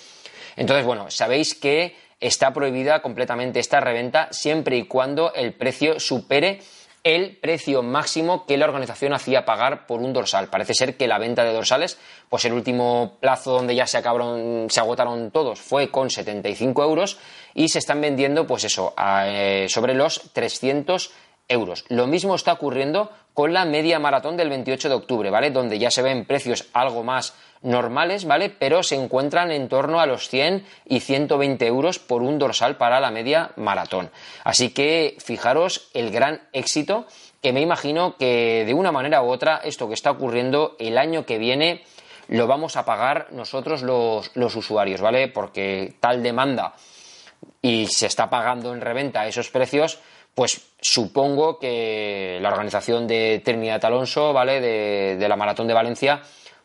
Entonces, 0.56 0.86
bueno, 0.86 1.10
sabéis 1.10 1.56
que 1.56 1.96
está 2.26 2.52
prohibida 2.52 3.02
completamente 3.02 3.60
esta 3.60 3.80
reventa 3.80 4.28
siempre 4.30 4.78
y 4.78 4.86
cuando 4.86 5.32
el 5.34 5.52
precio 5.52 6.00
supere 6.00 6.60
el 7.04 7.36
precio 7.36 7.82
máximo 7.82 8.46
que 8.46 8.56
la 8.56 8.64
organización 8.64 9.12
hacía 9.12 9.44
pagar 9.44 9.86
por 9.86 10.00
un 10.00 10.14
dorsal. 10.14 10.48
Parece 10.48 10.72
ser 10.72 10.96
que 10.96 11.06
la 11.06 11.18
venta 11.18 11.44
de 11.44 11.52
dorsales, 11.52 11.98
pues 12.30 12.46
el 12.46 12.54
último 12.54 13.18
plazo 13.20 13.52
donde 13.52 13.74
ya 13.74 13.86
se 13.86 13.98
acabaron, 13.98 14.68
se 14.70 14.80
agotaron 14.80 15.30
todos 15.30 15.60
fue 15.60 15.90
con 15.90 16.08
75 16.08 16.82
euros 16.82 17.18
y 17.52 17.68
se 17.68 17.78
están 17.78 18.00
vendiendo, 18.00 18.46
pues 18.46 18.64
eso, 18.64 18.94
eh, 19.26 19.66
sobre 19.68 19.92
los 19.92 20.32
300 20.32 21.12
euros. 21.48 21.84
Lo 21.88 22.06
mismo 22.06 22.34
está 22.34 22.54
ocurriendo 22.54 23.10
con 23.34 23.52
la 23.52 23.64
media 23.64 23.98
maratón 23.98 24.36
del 24.36 24.48
28 24.48 24.88
de 24.88 24.94
octubre, 24.94 25.30
¿vale? 25.30 25.50
Donde 25.50 25.78
ya 25.78 25.90
se 25.90 26.02
ven 26.02 26.24
precios 26.24 26.66
algo 26.72 27.02
más 27.02 27.34
normales, 27.62 28.24
¿vale? 28.26 28.48
Pero 28.50 28.82
se 28.82 28.94
encuentran 28.94 29.50
en 29.50 29.68
torno 29.68 30.00
a 30.00 30.06
los 30.06 30.28
100 30.28 30.64
y 30.86 31.00
120 31.00 31.66
euros 31.66 31.98
por 31.98 32.22
un 32.22 32.38
dorsal 32.38 32.76
para 32.76 33.00
la 33.00 33.10
media 33.10 33.50
maratón. 33.56 34.10
Así 34.44 34.70
que 34.70 35.16
fijaros 35.18 35.88
el 35.94 36.10
gran 36.10 36.42
éxito 36.52 37.06
que 37.42 37.52
me 37.52 37.60
imagino 37.60 38.16
que 38.16 38.64
de 38.66 38.72
una 38.72 38.92
manera 38.92 39.22
u 39.22 39.30
otra 39.30 39.60
esto 39.64 39.88
que 39.88 39.94
está 39.94 40.12
ocurriendo 40.12 40.76
el 40.78 40.96
año 40.96 41.26
que 41.26 41.38
viene 41.38 41.82
lo 42.28 42.46
vamos 42.46 42.76
a 42.76 42.86
pagar 42.86 43.28
nosotros 43.32 43.82
los, 43.82 44.30
los 44.34 44.56
usuarios, 44.56 45.00
¿vale? 45.00 45.28
Porque 45.28 45.94
tal 46.00 46.22
demanda 46.22 46.74
y 47.60 47.86
se 47.86 48.06
está 48.06 48.30
pagando 48.30 48.74
en 48.74 48.80
reventa 48.80 49.26
esos 49.26 49.50
precios, 49.50 49.98
pues 50.34 50.60
supongo 50.80 51.58
que 51.58 52.38
la 52.40 52.50
organización 52.50 53.06
de 53.06 53.40
Trinidad 53.44 53.84
Alonso, 53.84 54.32
¿vale? 54.32 54.60
De, 54.60 55.16
de 55.16 55.28
la 55.28 55.36
Maratón 55.36 55.66
de 55.66 55.74
Valencia, 55.74 56.20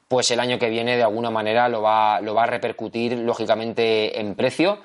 pues 0.07 0.31
el 0.31 0.39
año 0.39 0.57
que 0.57 0.69
viene 0.69 0.97
de 0.97 1.03
alguna 1.03 1.29
manera 1.29 1.69
lo 1.69 1.81
va, 1.81 2.19
lo 2.21 2.33
va 2.33 2.43
a 2.43 2.47
repercutir 2.47 3.17
lógicamente 3.17 4.19
en 4.19 4.35
precio 4.35 4.79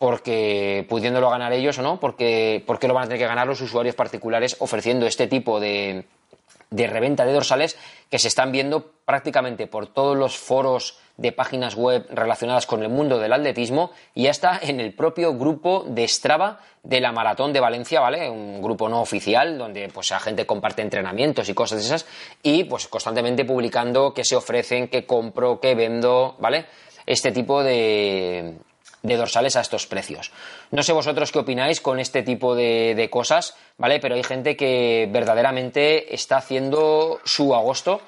porque 0.00 0.86
pudiéndolo 0.88 1.28
ganar 1.28 1.52
ellos 1.52 1.78
o 1.78 1.82
no, 1.82 2.00
porque, 2.00 2.64
porque 2.66 2.88
lo 2.88 2.94
van 2.94 3.04
a 3.04 3.06
tener 3.08 3.18
que 3.18 3.26
ganar 3.26 3.46
los 3.46 3.60
usuarios 3.60 3.94
particulares 3.94 4.56
ofreciendo 4.60 5.06
este 5.06 5.26
tipo 5.26 5.60
de, 5.60 6.06
de 6.70 6.86
reventa 6.86 7.24
de 7.24 7.32
dorsales 7.32 7.76
que 8.10 8.18
se 8.18 8.28
están 8.28 8.52
viendo 8.52 8.92
prácticamente 9.04 9.66
por 9.66 9.88
todos 9.88 10.16
los 10.16 10.38
foros 10.38 10.98
de 11.16 11.32
páginas 11.32 11.74
web 11.74 12.06
relacionadas 12.10 12.66
con 12.66 12.82
el 12.82 12.88
mundo 12.88 13.18
del 13.18 13.32
atletismo 13.32 13.90
y 14.14 14.28
hasta 14.28 14.58
en 14.62 14.80
el 14.80 14.94
propio 14.94 15.36
grupo 15.36 15.84
de 15.86 16.06
Strava 16.06 16.60
de 16.82 17.00
la 17.00 17.12
Maratón 17.12 17.52
de 17.52 17.60
Valencia, 17.60 18.00
¿vale? 18.00 18.30
Un 18.30 18.62
grupo 18.62 18.88
no 18.88 19.02
oficial 19.02 19.58
donde 19.58 19.88
pues 19.88 20.10
la 20.10 20.20
gente 20.20 20.46
comparte 20.46 20.80
entrenamientos 20.80 21.48
y 21.48 21.54
cosas 21.54 21.80
de 21.80 21.84
esas 21.86 22.06
y 22.42 22.64
pues 22.64 22.88
constantemente 22.88 23.44
publicando 23.44 24.14
qué 24.14 24.24
se 24.24 24.36
ofrecen, 24.36 24.88
qué 24.88 25.04
compro, 25.04 25.60
qué 25.60 25.74
vendo, 25.74 26.36
¿vale? 26.38 26.66
Este 27.04 27.32
tipo 27.32 27.62
de, 27.62 28.54
de 29.02 29.16
dorsales 29.16 29.56
a 29.56 29.60
estos 29.60 29.86
precios. 29.86 30.30
No 30.70 30.82
sé 30.82 30.92
vosotros 30.92 31.32
qué 31.32 31.38
opináis 31.38 31.80
con 31.80 32.00
este 32.00 32.22
tipo 32.22 32.54
de, 32.54 33.08
cosas, 33.10 33.56
¿vale? 33.78 33.98
Pero 34.00 34.14
hay 34.14 34.22
gente 34.22 34.56
que 34.56 35.08
verdaderamente 35.10 36.14
está 36.14 36.36
haciendo 36.36 37.20
su 37.24 37.54
agosto 37.54 38.00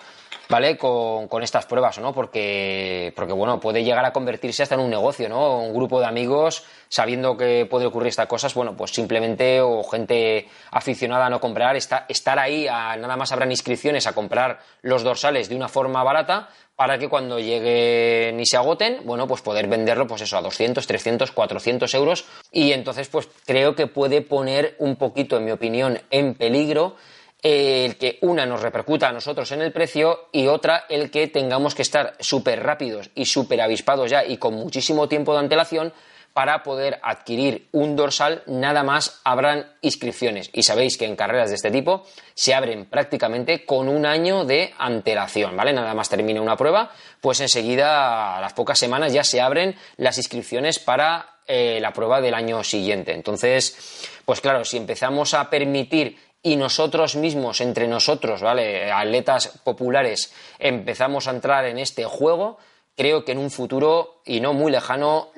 ¿vale? 0.53 0.77
Con, 0.77 1.29
con, 1.29 1.43
estas 1.43 1.65
pruebas, 1.65 1.99
¿no? 1.99 2.13
Porque, 2.13 3.11
porque, 3.17 3.33
bueno, 3.33 3.59
puede 3.59 3.83
llegar 3.83 4.05
a 4.05 4.13
convertirse 4.13 4.63
hasta 4.63 4.75
en 4.75 4.83
un 4.83 4.91
negocio, 4.91 5.27
¿no? 5.27 5.61
Un 5.61 5.73
grupo 5.73 5.99
de 5.99 6.05
amigos, 6.05 6.65
sabiendo 6.91 7.39
que 7.39 7.65
puede 7.65 7.87
ocurrir 7.87 8.09
estas 8.09 8.27
cosas, 8.27 8.53
bueno, 8.53 8.77
pues 8.77 8.91
simplemente, 8.91 9.63
o 9.63 9.83
gente 9.83 10.47
aficionada 10.71 11.25
a 11.25 11.31
no 11.31 11.41
comprar, 11.41 11.75
estar 11.75 12.39
ahí, 12.39 12.67
nada 12.67 13.17
más 13.17 13.33
habrán 13.33 13.51
inscripciones 13.51 14.07
a 14.07 14.13
comprar 14.13 14.61
los 14.83 15.03
dorsales 15.03 15.49
de 15.49 15.57
una 15.57 15.69
forma 15.69 16.05
barata, 16.05 16.51
para 16.77 16.99
que 16.99 17.09
cuando 17.09 17.39
lleguen 17.39 18.39
y 18.39 18.45
se 18.45 18.57
agoten, 18.57 19.03
bueno, 19.05 19.27
pues 19.27 19.41
poder 19.41 19.69
venderlo, 19.69 20.07
pues 20.07 20.23
eso, 20.23 20.37
a 20.37 20.43
200, 20.43 20.87
300, 20.87 21.31
400 21.31 21.95
euros. 21.95 22.25
Y 22.51 22.73
entonces, 22.73 23.09
pues 23.09 23.29
creo 23.47 23.75
que 23.75 23.87
puede 23.87 24.21
poner 24.21 24.77
un 24.79 24.97
poquito, 24.97 25.37
en 25.37 25.45
mi 25.45 25.51
opinión, 25.51 26.01
en 26.11 26.35
peligro 26.35 26.97
el 27.43 27.97
que 27.97 28.19
una 28.23 28.47
nos 28.47 28.63
repercuta 28.63 29.09
a 29.09 29.13
nosotros 29.13 29.51
en 29.51 29.63
el 29.63 29.73
precio 29.73 30.29
y 30.31 30.47
otra 30.47 30.85
el 30.89 31.11
que 31.11 31.27
tengamos 31.27 31.75
que 31.75 31.83
estar 31.83 32.15
súper 32.21 32.63
rápidos 32.63 33.11
y 33.17 33.27
súper 33.27 33.61
avispados 33.61 34.11
ya 34.11 34.25
y 34.25 34.37
con 34.37 34.55
muchísimo 34.55 35.09
tiempo 35.09 35.33
de 35.33 35.41
antelación 35.41 35.93
para 36.33 36.63
poder 36.63 36.99
adquirir 37.03 37.69
un 37.73 37.95
dorsal 37.95 38.43
nada 38.47 38.83
más 38.83 39.21
abran 39.25 39.67
inscripciones. 39.83 40.51
Y 40.53 40.63
sabéis 40.63 40.97
que 40.97 41.05
en 41.05 41.17
carreras 41.17 41.51
de 41.51 41.57
este 41.57 41.71
tipo 41.71 42.07
se 42.35 42.55
abren 42.55 42.87
prácticamente 42.87 43.67
con 43.67 43.89
un 43.89 44.07
año 44.07 44.45
de 44.45 44.73
antelación, 44.79 45.57
¿vale? 45.57 45.73
Nada 45.73 45.93
más 45.95 46.09
termina 46.09 46.41
una 46.41 46.57
prueba, 46.57 46.91
pues 47.21 47.41
enseguida, 47.41 48.37
a 48.37 48.41
las 48.41 48.55
pocas 48.55 48.79
semanas, 48.79 49.13
ya 49.13 49.25
se 49.25 49.41
abren 49.41 49.77
las 49.99 50.17
inscripciones 50.17 50.79
para 50.79 51.41
eh, 51.47 51.79
la 51.83 51.93
prueba 51.93 52.21
del 52.21 52.35
año 52.35 52.65
siguiente. 52.65 53.13
Entonces, 53.13 54.09
pues 54.25 54.41
claro, 54.41 54.65
si 54.65 54.79
empezamos 54.79 55.35
a 55.35 55.51
permitir 55.51 56.17
y 56.43 56.57
nosotros 56.57 57.15
mismos, 57.17 57.61
entre 57.61 57.87
nosotros, 57.87 58.43
¿vale? 58.43 58.91
Atletas 58.91 59.61
populares, 59.63 60.33
empezamos 60.59 61.29
a 61.29 61.31
entrar 61.31 61.67
en 61.67 61.79
este 61.79 62.05
juego, 62.05 62.59
creo 62.97 63.25
que 63.25 63.33
en 63.33 63.39
un 63.39 63.51
futuro 63.51 64.21
y 64.25 64.41
no 64.41 64.53
muy 64.53 64.73
lejano 64.73 65.31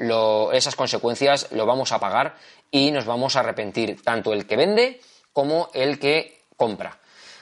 esas 0.53 0.77
consecuencias 0.77 1.53
lo 1.53 1.67
vamos 1.67 1.93
a 1.93 2.01
pagar 2.01 2.37
y 2.71 2.91
nos 2.91 3.05
vamos 3.05 3.37
a 3.37 3.41
arrepentir, 3.41 4.03
tanto 4.03 4.33
el 4.33 4.47
que 4.47 4.57
vende 4.57 5.01
como 5.33 5.69
el 5.75 5.99
que 5.99 6.45
compra. 6.57 6.99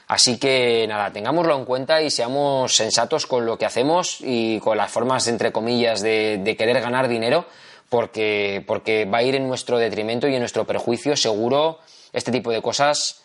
Así 0.09 0.39
que 0.39 0.85
nada, 0.89 1.13
tengámoslo 1.13 1.57
en 1.57 1.65
cuenta 1.65 2.03
y 2.03 2.11
seamos 2.11 2.75
sensatos 2.75 3.27
con 3.27 3.47
lo 3.47 3.57
que 3.57 3.65
hacemos 3.65 4.19
y 4.21 4.59
con 4.59 4.77
las 4.77 4.91
formas, 4.91 5.27
entre 5.29 5.53
comillas, 5.53 6.03
de, 6.03 6.39
de 6.39 6.57
querer 6.57 6.81
ganar 6.83 7.09
dinero, 7.09 7.47
porque, 7.89 8.63
porque 8.67 9.05
va 9.05 9.19
a 9.19 9.23
ir 9.23 9.37
en 9.37 9.47
nuestro 9.47 9.79
detrimento 9.79 10.29
y 10.29 10.35
en 10.35 10.41
nuestro 10.41 10.67
perjuicio, 10.67 11.17
seguro, 11.17 11.79
este 12.13 12.33
tipo 12.33 12.51
de 12.51 12.61
cosas 12.61 13.22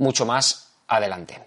mucho 0.00 0.26
más 0.26 0.72
adelante. 0.88 1.40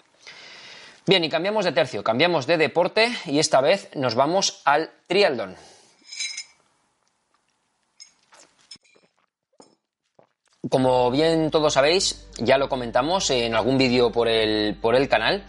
Bien, 1.05 1.24
y 1.24 1.29
cambiamos 1.29 1.65
de 1.65 1.74
tercio, 1.74 2.03
cambiamos 2.03 2.48
de 2.48 2.57
deporte 2.57 3.12
y 3.25 3.39
esta 3.39 3.60
vez 3.60 3.89
nos 3.95 4.15
vamos 4.15 4.62
al 4.63 4.91
triatlón. 5.07 5.57
Como 10.69 11.12
bien 11.12 11.51
todos 11.51 11.74
sabéis, 11.74 12.25
ya 12.38 12.57
lo 12.57 12.69
comentamos 12.69 13.29
en 13.31 13.53
algún 13.53 13.77
vídeo 13.77 14.13
por 14.13 14.29
el, 14.29 14.77
por 14.81 14.95
el 14.95 15.10
canal, 15.10 15.43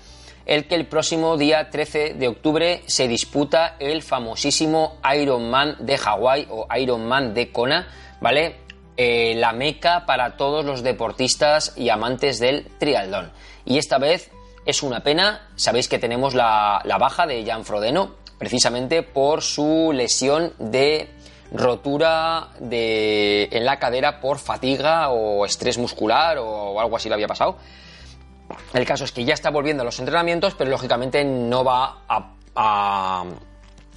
el 0.44 0.66
que 0.66 0.74
el 0.74 0.88
próximo 0.88 1.36
día 1.36 1.70
13 1.70 2.14
de 2.14 2.28
octubre 2.28 2.82
se 2.86 3.06
disputa 3.06 3.76
el 3.78 4.02
famosísimo 4.02 4.98
Ironman 5.16 5.76
de 5.78 5.98
Hawái 5.98 6.48
o 6.50 6.66
Ironman 6.76 7.32
de 7.32 7.52
Kona, 7.52 7.86
¿vale? 8.20 8.63
Eh, 8.96 9.34
la 9.34 9.52
meca 9.52 10.06
para 10.06 10.36
todos 10.36 10.64
los 10.64 10.84
deportistas 10.84 11.72
y 11.76 11.88
amantes 11.88 12.38
del 12.38 12.68
triatlón. 12.78 13.32
Y 13.64 13.78
esta 13.78 13.98
vez 13.98 14.30
es 14.66 14.84
una 14.84 15.00
pena, 15.00 15.48
sabéis 15.56 15.88
que 15.88 15.98
tenemos 15.98 16.34
la, 16.34 16.80
baja 17.00 17.26
de 17.26 17.44
Jan 17.44 17.64
Frodeno, 17.64 18.14
precisamente 18.38 19.02
por 19.02 19.42
su 19.42 19.90
lesión 19.92 20.52
de 20.58 21.10
rotura 21.52 22.50
de, 22.60 23.48
en 23.50 23.64
la 23.64 23.80
cadera 23.80 24.20
por 24.20 24.38
fatiga 24.38 25.10
o 25.10 25.44
estrés 25.44 25.76
muscular 25.76 26.38
o 26.38 26.80
algo 26.80 26.96
así 26.96 27.08
le 27.08 27.16
había 27.16 27.28
pasado. 27.28 27.56
El 28.72 28.84
caso 28.86 29.04
es 29.04 29.10
que 29.10 29.24
ya 29.24 29.34
está 29.34 29.50
volviendo 29.50 29.82
a 29.82 29.84
los 29.84 29.98
entrenamientos, 29.98 30.54
pero 30.54 30.70
lógicamente 30.70 31.24
no 31.24 31.64
va 31.64 32.04
a 32.08 33.24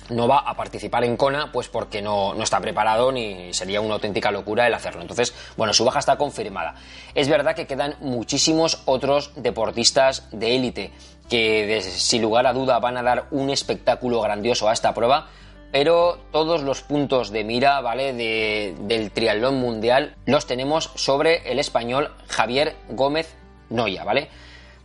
no 0.09 0.27
va 0.27 0.39
a 0.39 0.55
participar 0.55 1.03
en 1.03 1.17
Kona, 1.17 1.51
pues 1.51 1.67
porque 1.67 2.01
no, 2.01 2.33
está 2.41 2.59
preparado 2.59 3.11
ni 3.11 3.53
sería 3.53 3.81
una 3.81 3.95
auténtica 3.95 4.31
locura 4.31 4.67
el 4.67 4.73
hacerlo. 4.73 5.01
Entonces, 5.01 5.33
bueno, 5.55 5.73
su 5.73 5.85
baja 5.85 5.99
está 5.99 6.17
confirmada. 6.17 6.75
Es 7.13 7.27
verdad 7.27 7.55
que 7.55 7.67
quedan 7.67 7.95
muchísimos 7.99 8.81
otros 8.85 9.31
deportistas 9.35 10.27
de 10.31 10.55
élite 10.55 10.91
que, 11.29 11.81
sin 11.81 12.21
lugar 12.21 12.47
a 12.47 12.53
duda, 12.53 12.79
van 12.79 12.97
a 12.97 13.03
dar 13.03 13.25
un 13.31 13.49
espectáculo 13.49 14.21
grandioso 14.21 14.69
a 14.69 14.73
esta 14.73 14.93
prueba. 14.93 15.27
Pero 15.71 16.19
todos 16.31 16.63
los 16.63 16.81
puntos 16.81 17.29
de 17.29 17.43
mira, 17.43 17.81
¿vale? 17.81 18.13
del 18.13 19.11
triatlón 19.11 19.55
mundial 19.55 20.15
los 20.25 20.47
tenemos 20.47 20.91
sobre 20.95 21.51
el 21.51 21.59
español 21.59 22.13
Javier 22.29 22.75
Gómez 22.89 23.35
Noya, 23.69 24.05
¿vale? 24.05 24.29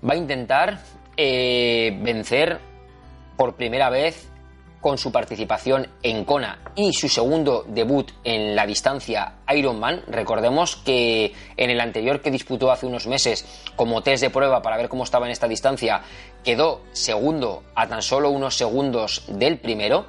Va 0.04 0.14
a 0.14 0.16
intentar 0.16 0.80
eh, 1.16 1.96
vencer 2.02 2.58
por 3.36 3.54
primera 3.54 3.90
vez 3.90 4.31
con 4.82 4.98
su 4.98 5.12
participación 5.12 5.88
en 6.02 6.24
Kona 6.26 6.58
y 6.74 6.92
su 6.92 7.08
segundo 7.08 7.64
debut 7.68 8.10
en 8.24 8.54
la 8.56 8.66
distancia 8.66 9.36
Ironman. 9.48 10.02
Recordemos 10.08 10.76
que 10.76 11.32
en 11.56 11.70
el 11.70 11.80
anterior 11.80 12.20
que 12.20 12.32
disputó 12.32 12.70
hace 12.72 12.84
unos 12.84 13.06
meses 13.06 13.46
como 13.76 14.02
test 14.02 14.22
de 14.22 14.30
prueba 14.30 14.60
para 14.60 14.76
ver 14.76 14.88
cómo 14.88 15.04
estaba 15.04 15.26
en 15.26 15.32
esta 15.32 15.46
distancia, 15.48 16.02
quedó 16.44 16.82
segundo 16.92 17.62
a 17.76 17.86
tan 17.86 18.02
solo 18.02 18.30
unos 18.30 18.56
segundos 18.56 19.24
del 19.28 19.58
primero, 19.58 20.06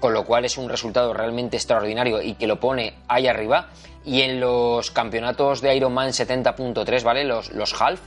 con 0.00 0.12
lo 0.12 0.26
cual 0.26 0.44
es 0.44 0.58
un 0.58 0.68
resultado 0.68 1.14
realmente 1.14 1.56
extraordinario 1.56 2.20
y 2.20 2.34
que 2.34 2.48
lo 2.48 2.58
pone 2.58 2.94
ahí 3.08 3.28
arriba. 3.28 3.70
Y 4.04 4.22
en 4.22 4.40
los 4.40 4.90
campeonatos 4.90 5.60
de 5.60 5.74
Ironman 5.76 6.10
70.3, 6.10 7.02
¿vale? 7.04 7.24
Los, 7.24 7.50
los 7.52 7.80
half, 7.80 8.00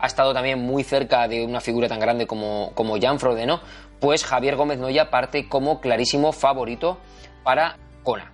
ha 0.00 0.06
estado 0.06 0.32
también 0.32 0.58
muy 0.58 0.82
cerca 0.82 1.28
de 1.28 1.44
una 1.44 1.60
figura 1.60 1.86
tan 1.86 2.00
grande 2.00 2.26
como, 2.26 2.72
como 2.74 2.98
Jan 3.00 3.20
Frodeno, 3.20 3.60
pues 4.00 4.24
Javier 4.24 4.56
Gómez 4.56 4.78
Noya 4.78 5.10
parte 5.10 5.48
como 5.48 5.80
clarísimo 5.80 6.32
favorito 6.32 6.98
para 7.44 7.76
Kona. 8.02 8.32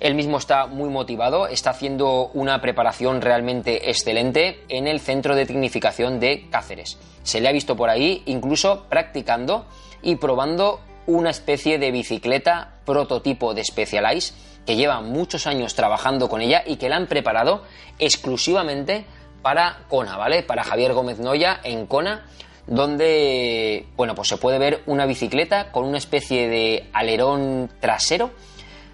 Él 0.00 0.14
mismo 0.14 0.38
está 0.38 0.66
muy 0.66 0.90
motivado, 0.90 1.48
está 1.48 1.70
haciendo 1.70 2.30
una 2.34 2.60
preparación 2.60 3.20
realmente 3.20 3.90
excelente 3.90 4.62
en 4.68 4.86
el 4.86 5.00
centro 5.00 5.34
de 5.34 5.46
tecnificación 5.46 6.20
de 6.20 6.48
Cáceres. 6.50 6.98
Se 7.24 7.40
le 7.40 7.48
ha 7.48 7.52
visto 7.52 7.76
por 7.76 7.90
ahí 7.90 8.22
incluso 8.26 8.84
practicando 8.88 9.66
y 10.00 10.16
probando 10.16 10.80
una 11.06 11.30
especie 11.30 11.78
de 11.78 11.90
bicicleta 11.90 12.74
prototipo 12.84 13.54
de 13.54 13.64
Specialized 13.64 14.34
que 14.66 14.76
lleva 14.76 15.00
muchos 15.00 15.46
años 15.46 15.74
trabajando 15.74 16.28
con 16.28 16.42
ella 16.42 16.62
y 16.64 16.76
que 16.76 16.90
la 16.90 16.96
han 16.96 17.06
preparado 17.06 17.62
exclusivamente 17.98 19.06
para 19.42 19.78
Kona, 19.88 20.16
¿vale? 20.16 20.42
Para 20.42 20.62
Javier 20.62 20.92
Gómez 20.92 21.18
Noya 21.18 21.58
en 21.64 21.86
Kona, 21.86 22.26
donde, 22.68 23.86
bueno, 23.96 24.14
pues 24.14 24.28
se 24.28 24.36
puede 24.36 24.58
ver 24.58 24.82
una 24.86 25.06
bicicleta 25.06 25.72
con 25.72 25.86
una 25.86 25.98
especie 25.98 26.48
de 26.48 26.88
alerón 26.92 27.70
trasero 27.80 28.30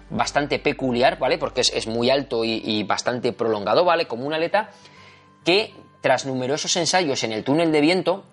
bastante 0.09 0.59
peculiar, 0.59 1.19
¿vale? 1.19 1.37
Porque 1.37 1.61
es, 1.61 1.87
muy 1.87 2.09
alto 2.09 2.45
y, 2.45 2.83
bastante 2.83 3.33
prolongado, 3.33 3.83
¿vale? 3.83 4.07
Como 4.07 4.25
una 4.25 4.37
aleta 4.37 4.69
que 5.43 5.73
tras 6.01 6.25
numerosos 6.25 6.75
ensayos 6.77 7.23
en 7.23 7.33
el 7.33 7.43
túnel 7.43 7.71
de 7.71 7.81
viento, 7.81 8.23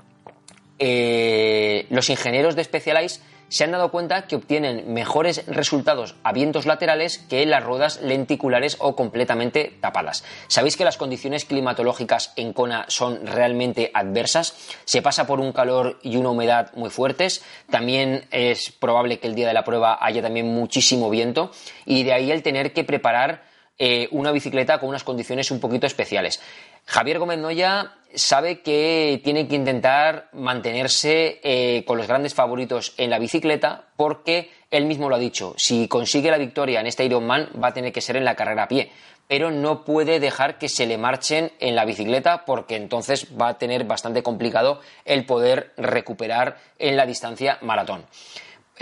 eh, 0.79 1.87
los 1.91 2.09
ingenieros 2.09 2.55
de 2.55 2.65
Specialized 2.65 3.23
se 3.53 3.65
han 3.65 3.73
dado 3.73 3.91
cuenta 3.91 4.27
que 4.27 4.37
obtienen 4.37 4.95
mejores 4.95 5.45
resultados 5.47 6.15
a 6.23 6.33
vientos 6.33 6.65
laterales 6.65 7.19
que 7.19 7.45
las 7.45 7.63
ruedas 7.63 8.01
lenticulares 8.01 8.79
o 8.81 8.97
completamente 8.97 9.77
tapadas. 9.79 10.25
Sabéis 10.49 10.79
que 10.79 10.87
las 10.87 10.97
condiciones 10.97 11.45
climatológicas 11.45 12.33
en 12.37 12.55
Kona 12.55 12.87
son 12.89 13.27
realmente 13.27 13.91
adversas, 13.93 14.57
se 14.87 15.03
pasa 15.03 15.27
por 15.27 15.39
un 15.39 15.53
calor 15.53 15.99
y 16.03 16.17
una 16.17 16.31
humedad 16.31 16.73
muy 16.77 16.89
fuertes, 16.89 17.45
también 17.69 18.25
es 18.31 18.73
probable 18.73 19.19
que 19.19 19.27
el 19.27 19.35
día 19.35 19.49
de 19.49 19.55
la 19.55 19.65
prueba 19.65 19.99
haya 20.01 20.23
también 20.23 20.47
muchísimo 20.47 21.11
viento 21.11 21.51
y 21.85 22.05
de 22.05 22.15
ahí 22.15 22.31
el 22.31 22.43
tener 22.43 22.73
que 22.73 22.85
preparar 22.85 23.43
eh, 23.79 24.09
una 24.13 24.33
bicicleta 24.33 24.79
con 24.79 24.91
unas 24.91 25.05
condiciones 25.05 25.51
un 25.51 25.61
poquito 25.61 25.87
especiales. 25.87 26.41
Javier 26.87 27.19
Gómez 27.19 27.39
Noya 27.39 27.95
sabe 28.15 28.61
que 28.61 29.21
tiene 29.25 29.49
que 29.49 29.57
intentar 29.57 30.29
mantenerse 30.33 31.41
eh, 31.43 31.85
con 31.87 31.99
los 31.99 32.07
grandes 32.07 32.35
favoritos 32.35 32.95
en 32.99 33.11
la 33.11 33.19
bicicleta 33.19 33.87
porque 33.97 34.51
él 34.71 34.87
mismo 34.87 35.09
lo 35.09 35.17
ha 35.17 35.19
dicho, 35.19 35.55
si 35.57 35.89
consigue 35.89 36.31
la 36.31 36.39
victoria 36.39 36.81
en 36.81 36.87
este 36.87 37.05
Ironman 37.05 37.51
va 37.63 37.69
a 37.69 37.75
tener 37.75 37.93
que 37.93 38.01
ser 38.01 38.17
en 38.17 38.25
la 38.25 38.35
carrera 38.35 38.65
a 38.65 38.69
pie, 38.69 38.91
pero 39.29 39.51
no 39.51 39.85
puede 39.85 40.21
dejar 40.21 40.59
que 40.59 40.69
se 40.69 40.87
le 40.87 40.99
marchen 40.99 41.53
en 41.61 41.75
la 41.75 41.85
bicicleta 41.85 42.45
porque 42.45 42.77
entonces 42.77 43.29
va 43.41 43.49
a 43.49 43.59
tener 43.59 43.85
bastante 43.85 44.23
complicado 44.23 44.81
el 45.05 45.25
poder 45.25 45.73
recuperar 45.77 46.59
en 46.79 46.97
la 46.97 47.07
distancia 47.07 47.59
maratón. 47.63 48.05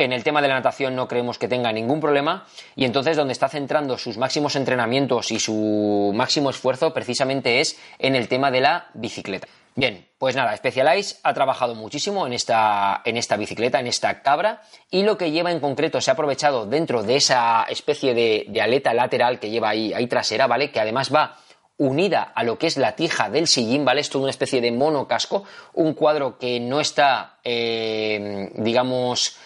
En 0.00 0.14
el 0.14 0.25
tema 0.25 0.40
de 0.40 0.49
la 0.49 0.54
natación 0.54 0.97
no 0.97 1.07
creemos 1.07 1.37
que 1.37 1.47
tenga 1.47 1.71
ningún 1.73 2.00
problema 2.00 2.47
y 2.75 2.87
entonces 2.87 3.19
donde 3.19 3.35
está 3.35 3.50
centrando 3.50 3.99
sus 3.99 4.16
máximos 4.16 4.57
entrenamientos 4.57 5.30
y 5.30 5.38
su 5.38 6.11
máximo 6.14 6.49
esfuerzo 6.49 6.95
precisamente 6.95 7.61
es 7.61 7.78
en 7.99 8.16
el 8.16 8.26
tema 8.26 8.50
de 8.50 8.62
la 8.62 8.87
bicicleta. 8.95 9.47
Bien, 9.75 10.09
pues 10.16 10.35
nada, 10.35 10.57
Specialized 10.57 11.19
ha 11.23 11.35
trabajado 11.35 11.75
muchísimo 11.75 12.26
en 12.26 12.33
esta, 12.33 13.02
en 13.04 13.19
esta 13.19 13.37
bicicleta, 13.37 13.78
en 13.78 13.88
esta 13.88 14.23
cabra, 14.23 14.62
y 14.90 15.02
lo 15.02 15.19
que 15.19 15.33
lleva 15.33 15.52
en 15.52 15.61
concreto 15.61 16.00
se 16.00 16.11
ha 16.11 16.14
aprovechado 16.14 16.64
dentro 16.64 17.02
de 17.02 17.16
esa 17.16 17.64
especie 17.64 18.14
de, 18.14 18.59
aleta 18.59 18.95
lateral 18.95 19.38
que 19.38 19.50
lleva 19.50 19.69
ahí, 19.69 20.07
trasera, 20.07 20.47
¿vale? 20.47 20.71
Que 20.71 20.80
además 20.80 21.14
va 21.14 21.37
unida 21.76 22.33
a 22.35 22.42
lo 22.42 22.59
que 22.59 22.69
es 22.69 22.78
la 22.78 22.97
tija 22.97 23.28
del 23.28 23.47
sillín, 23.47 23.85
¿vale? 23.85 24.00
Es 24.00 24.14
una 24.14 24.30
especie 24.30 24.62
de 24.62 24.73
monocasco, 24.73 25.45
un 25.75 25.92
cuadro 25.92 26.38
que 26.38 26.59
no 26.59 26.80
está, 26.80 27.38
eh, 27.45 28.50
digamos, 28.54 29.37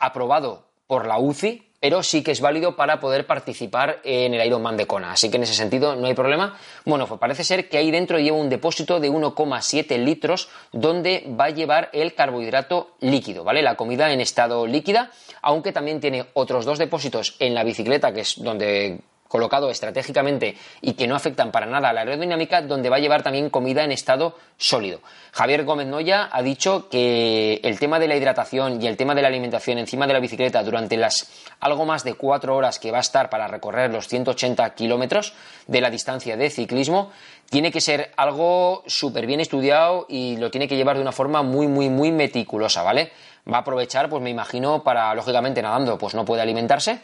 aprobado 0.00 0.70
por 0.86 1.06
la 1.06 1.18
UCI, 1.18 1.70
pero 1.80 2.02
sí 2.02 2.22
que 2.22 2.32
es 2.32 2.40
válido 2.40 2.76
para 2.76 3.00
poder 3.00 3.26
participar 3.26 4.00
en 4.04 4.34
el 4.34 4.46
Ironman 4.46 4.76
de 4.76 4.86
Kona. 4.86 5.12
Así 5.12 5.30
que 5.30 5.38
en 5.38 5.44
ese 5.44 5.54
sentido 5.54 5.96
no 5.96 6.06
hay 6.06 6.14
problema. 6.14 6.58
Bueno, 6.84 7.06
pues 7.06 7.18
parece 7.18 7.42
ser 7.42 7.68
que 7.68 7.78
ahí 7.78 7.90
dentro 7.90 8.18
lleva 8.18 8.36
un 8.36 8.50
depósito 8.50 9.00
de 9.00 9.10
1,7 9.10 9.96
litros 10.04 10.50
donde 10.72 11.26
va 11.28 11.44
a 11.46 11.50
llevar 11.50 11.88
el 11.92 12.14
carbohidrato 12.14 12.96
líquido, 13.00 13.44
¿vale? 13.44 13.62
La 13.62 13.76
comida 13.76 14.12
en 14.12 14.20
estado 14.20 14.66
líquida, 14.66 15.10
aunque 15.40 15.72
también 15.72 16.00
tiene 16.00 16.26
otros 16.34 16.66
dos 16.66 16.78
depósitos 16.78 17.36
en 17.38 17.54
la 17.54 17.64
bicicleta, 17.64 18.12
que 18.12 18.20
es 18.20 18.42
donde 18.42 19.00
colocado 19.30 19.70
estratégicamente 19.70 20.56
y 20.82 20.94
que 20.94 21.06
no 21.06 21.14
afectan 21.14 21.52
para 21.52 21.64
nada 21.64 21.90
a 21.90 21.92
la 21.92 22.00
aerodinámica, 22.00 22.62
donde 22.62 22.90
va 22.90 22.96
a 22.96 22.98
llevar 22.98 23.22
también 23.22 23.48
comida 23.48 23.84
en 23.84 23.92
estado 23.92 24.36
sólido. 24.58 25.00
Javier 25.30 25.64
Gómez 25.64 25.86
Noya 25.86 26.28
ha 26.32 26.42
dicho 26.42 26.88
que 26.88 27.60
el 27.62 27.78
tema 27.78 28.00
de 28.00 28.08
la 28.08 28.16
hidratación 28.16 28.82
y 28.82 28.88
el 28.88 28.96
tema 28.96 29.14
de 29.14 29.22
la 29.22 29.28
alimentación 29.28 29.78
encima 29.78 30.08
de 30.08 30.14
la 30.14 30.18
bicicleta 30.18 30.64
durante 30.64 30.96
las 30.96 31.30
algo 31.60 31.86
más 31.86 32.02
de 32.02 32.14
cuatro 32.14 32.56
horas 32.56 32.80
que 32.80 32.90
va 32.90 32.98
a 32.98 33.02
estar 33.02 33.30
para 33.30 33.46
recorrer 33.46 33.92
los 33.92 34.08
180 34.08 34.74
kilómetros 34.74 35.32
de 35.68 35.80
la 35.80 35.90
distancia 35.90 36.36
de 36.36 36.50
ciclismo 36.50 37.12
tiene 37.48 37.70
que 37.70 37.80
ser 37.80 38.10
algo 38.16 38.82
súper 38.88 39.26
bien 39.26 39.38
estudiado 39.38 40.06
y 40.08 40.38
lo 40.38 40.50
tiene 40.50 40.66
que 40.66 40.76
llevar 40.76 40.96
de 40.96 41.02
una 41.02 41.12
forma 41.12 41.42
muy, 41.42 41.68
muy, 41.68 41.88
muy 41.88 42.10
meticulosa, 42.10 42.82
¿vale? 42.82 43.12
Va 43.50 43.58
a 43.58 43.60
aprovechar, 43.60 44.08
pues 44.08 44.22
me 44.22 44.30
imagino, 44.30 44.82
para, 44.82 45.14
lógicamente, 45.14 45.62
nadando, 45.62 45.96
pues 45.98 46.14
no 46.14 46.24
puede 46.24 46.42
alimentarse 46.42 47.00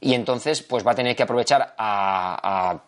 y 0.00 0.14
entonces 0.14 0.62
pues 0.62 0.86
va 0.86 0.92
a 0.92 0.94
tener 0.94 1.14
que 1.14 1.22
aprovechar 1.22 1.74
a, 1.76 2.80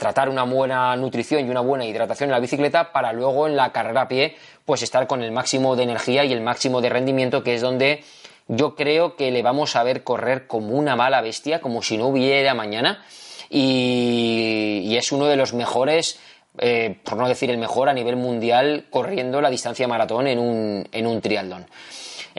tratar 0.00 0.28
una 0.28 0.42
buena 0.42 0.96
nutrición 0.96 1.46
y 1.46 1.50
una 1.50 1.60
buena 1.60 1.84
hidratación 1.84 2.28
en 2.28 2.32
la 2.32 2.40
bicicleta 2.40 2.92
para 2.92 3.12
luego 3.12 3.46
en 3.46 3.56
la 3.56 3.70
carrera 3.72 4.02
a 4.02 4.08
pie 4.08 4.36
pues 4.64 4.82
estar 4.82 5.06
con 5.06 5.22
el 5.22 5.32
máximo 5.32 5.76
de 5.76 5.84
energía 5.84 6.24
y 6.24 6.32
el 6.32 6.40
máximo 6.40 6.80
de 6.80 6.88
rendimiento 6.88 7.42
que 7.42 7.54
es 7.54 7.60
donde 7.60 8.02
yo 8.48 8.74
creo 8.74 9.14
que 9.14 9.30
le 9.30 9.42
vamos 9.42 9.76
a 9.76 9.82
ver 9.82 10.02
correr 10.02 10.46
como 10.46 10.74
una 10.74 10.96
mala 10.96 11.20
bestia, 11.20 11.60
como 11.60 11.82
si 11.82 11.98
no 11.98 12.06
hubiera 12.06 12.54
mañana 12.54 13.04
y, 13.50 14.96
es 14.96 15.12
uno 15.12 15.26
de 15.26 15.36
los 15.36 15.54
mejores 15.54 16.18
eh, 16.58 16.98
por 17.04 17.16
no 17.16 17.28
decir 17.28 17.50
el 17.50 17.58
mejor 17.58 17.88
a 17.88 17.92
nivel 17.92 18.16
mundial 18.16 18.86
corriendo 18.90 19.40
la 19.40 19.50
distancia 19.50 19.86
maratón 19.86 20.26
en 20.26 20.38
un, 20.40 20.88
en 20.90 21.06
un 21.06 21.20
triatlón. 21.20 21.66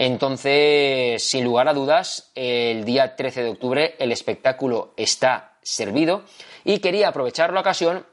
Entonces, 0.01 1.21
sin 1.29 1.43
lugar 1.43 1.67
a 1.67 1.73
dudas, 1.73 2.31
el 2.33 2.85
día 2.85 3.17
13 3.17 3.43
de 3.43 3.49
octubre 3.49 3.95
el 3.99 4.13
espectáculo 4.13 4.93
está 4.95 5.57
servido 5.61 6.23
y 6.63 6.79
quería 6.79 7.09
aprovechar 7.09 7.51
la 7.51 7.59
ocasión 7.59 8.05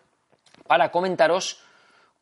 para 0.67 0.91
comentaros 0.91 1.61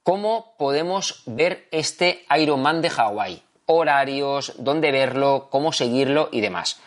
cómo 0.02 0.52
podemos 0.58 1.22
ver 1.24 1.66
este 1.70 2.26
Ironman 2.38 2.82
de 2.82 2.90
Hawái, 2.90 3.42
horarios, 3.64 4.52
dónde 4.58 4.92
verlo, 4.92 5.48
cómo 5.50 5.72
seguirlo 5.72 6.28
y 6.30 6.42
demás. 6.42 6.78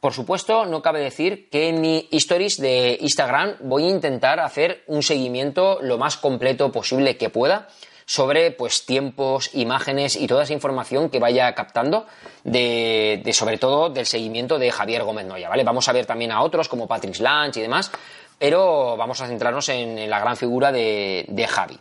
Por 0.00 0.14
supuesto, 0.14 0.64
no 0.64 0.80
cabe 0.80 1.00
decir 1.00 1.50
que 1.50 1.68
en 1.68 1.82
mi 1.82 2.08
stories 2.12 2.58
de 2.58 2.96
Instagram 2.98 3.56
voy 3.60 3.84
a 3.84 3.90
intentar 3.90 4.40
hacer 4.40 4.84
un 4.86 5.02
seguimiento 5.02 5.80
lo 5.82 5.98
más 5.98 6.16
completo 6.16 6.72
posible 6.72 7.18
que 7.18 7.28
pueda 7.28 7.68
sobre 8.06 8.50
pues 8.50 8.86
tiempos, 8.86 9.50
imágenes 9.54 10.16
y 10.16 10.26
toda 10.26 10.44
esa 10.44 10.52
información 10.52 11.08
que 11.10 11.18
vaya 11.18 11.54
captando 11.54 12.06
de, 12.44 13.22
sobre 13.32 13.58
todo 13.58 13.90
del 13.90 14.06
seguimiento 14.06 14.58
de 14.58 14.70
Javier 14.70 15.02
Gómez 15.02 15.26
Noya, 15.26 15.48
¿vale? 15.48 15.64
Vamos 15.64 15.88
a 15.88 15.92
ver 15.92 16.06
también 16.06 16.32
a 16.32 16.42
otros 16.42 16.68
como 16.68 16.86
Patrick 16.86 17.18
Lange 17.20 17.60
y 17.60 17.62
demás, 17.62 17.90
pero 18.38 18.96
vamos 18.96 19.20
a 19.20 19.26
centrarnos 19.26 19.68
en, 19.68 20.08
la 20.08 20.20
gran 20.20 20.36
figura 20.36 20.72
de, 20.72 21.24
de 21.28 21.46
Javi. 21.46 21.78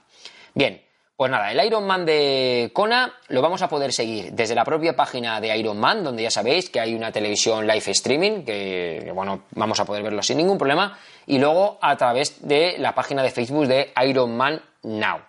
Bien, 0.54 0.82
pues 1.22 1.30
nada, 1.30 1.52
el 1.52 1.64
Ironman 1.64 2.04
de 2.04 2.72
Kona 2.74 3.14
lo 3.28 3.44
vamos 3.44 3.62
a 3.62 3.70
poder 3.70 3.94
seguir 3.94 4.32
desde 4.34 4.56
la 4.56 4.66
propia 4.66 4.96
página 4.96 5.40
de 5.40 5.56
Ironman, 5.56 6.04
donde 6.04 6.24
ya 6.24 6.32
sabéis 6.32 6.72
que 6.72 6.80
hay 6.80 6.96
una 6.96 7.12
televisión 7.12 7.68
live 7.68 7.92
streaming, 7.92 8.44
que, 8.44 9.12
bueno, 9.14 9.44
vamos 9.52 9.80
a 9.80 9.86
poder 9.86 10.02
verlo 10.02 10.24
sin 10.24 10.38
ningún 10.38 10.58
problema, 10.58 10.98
y 11.28 11.38
luego 11.38 11.78
a 11.80 11.96
través 11.96 12.48
de 12.48 12.78
la 12.80 12.96
página 12.96 13.22
de 13.22 13.30
Facebook 13.30 13.68
de 13.68 13.94
Ironman 14.04 14.64
Now. 14.82 15.20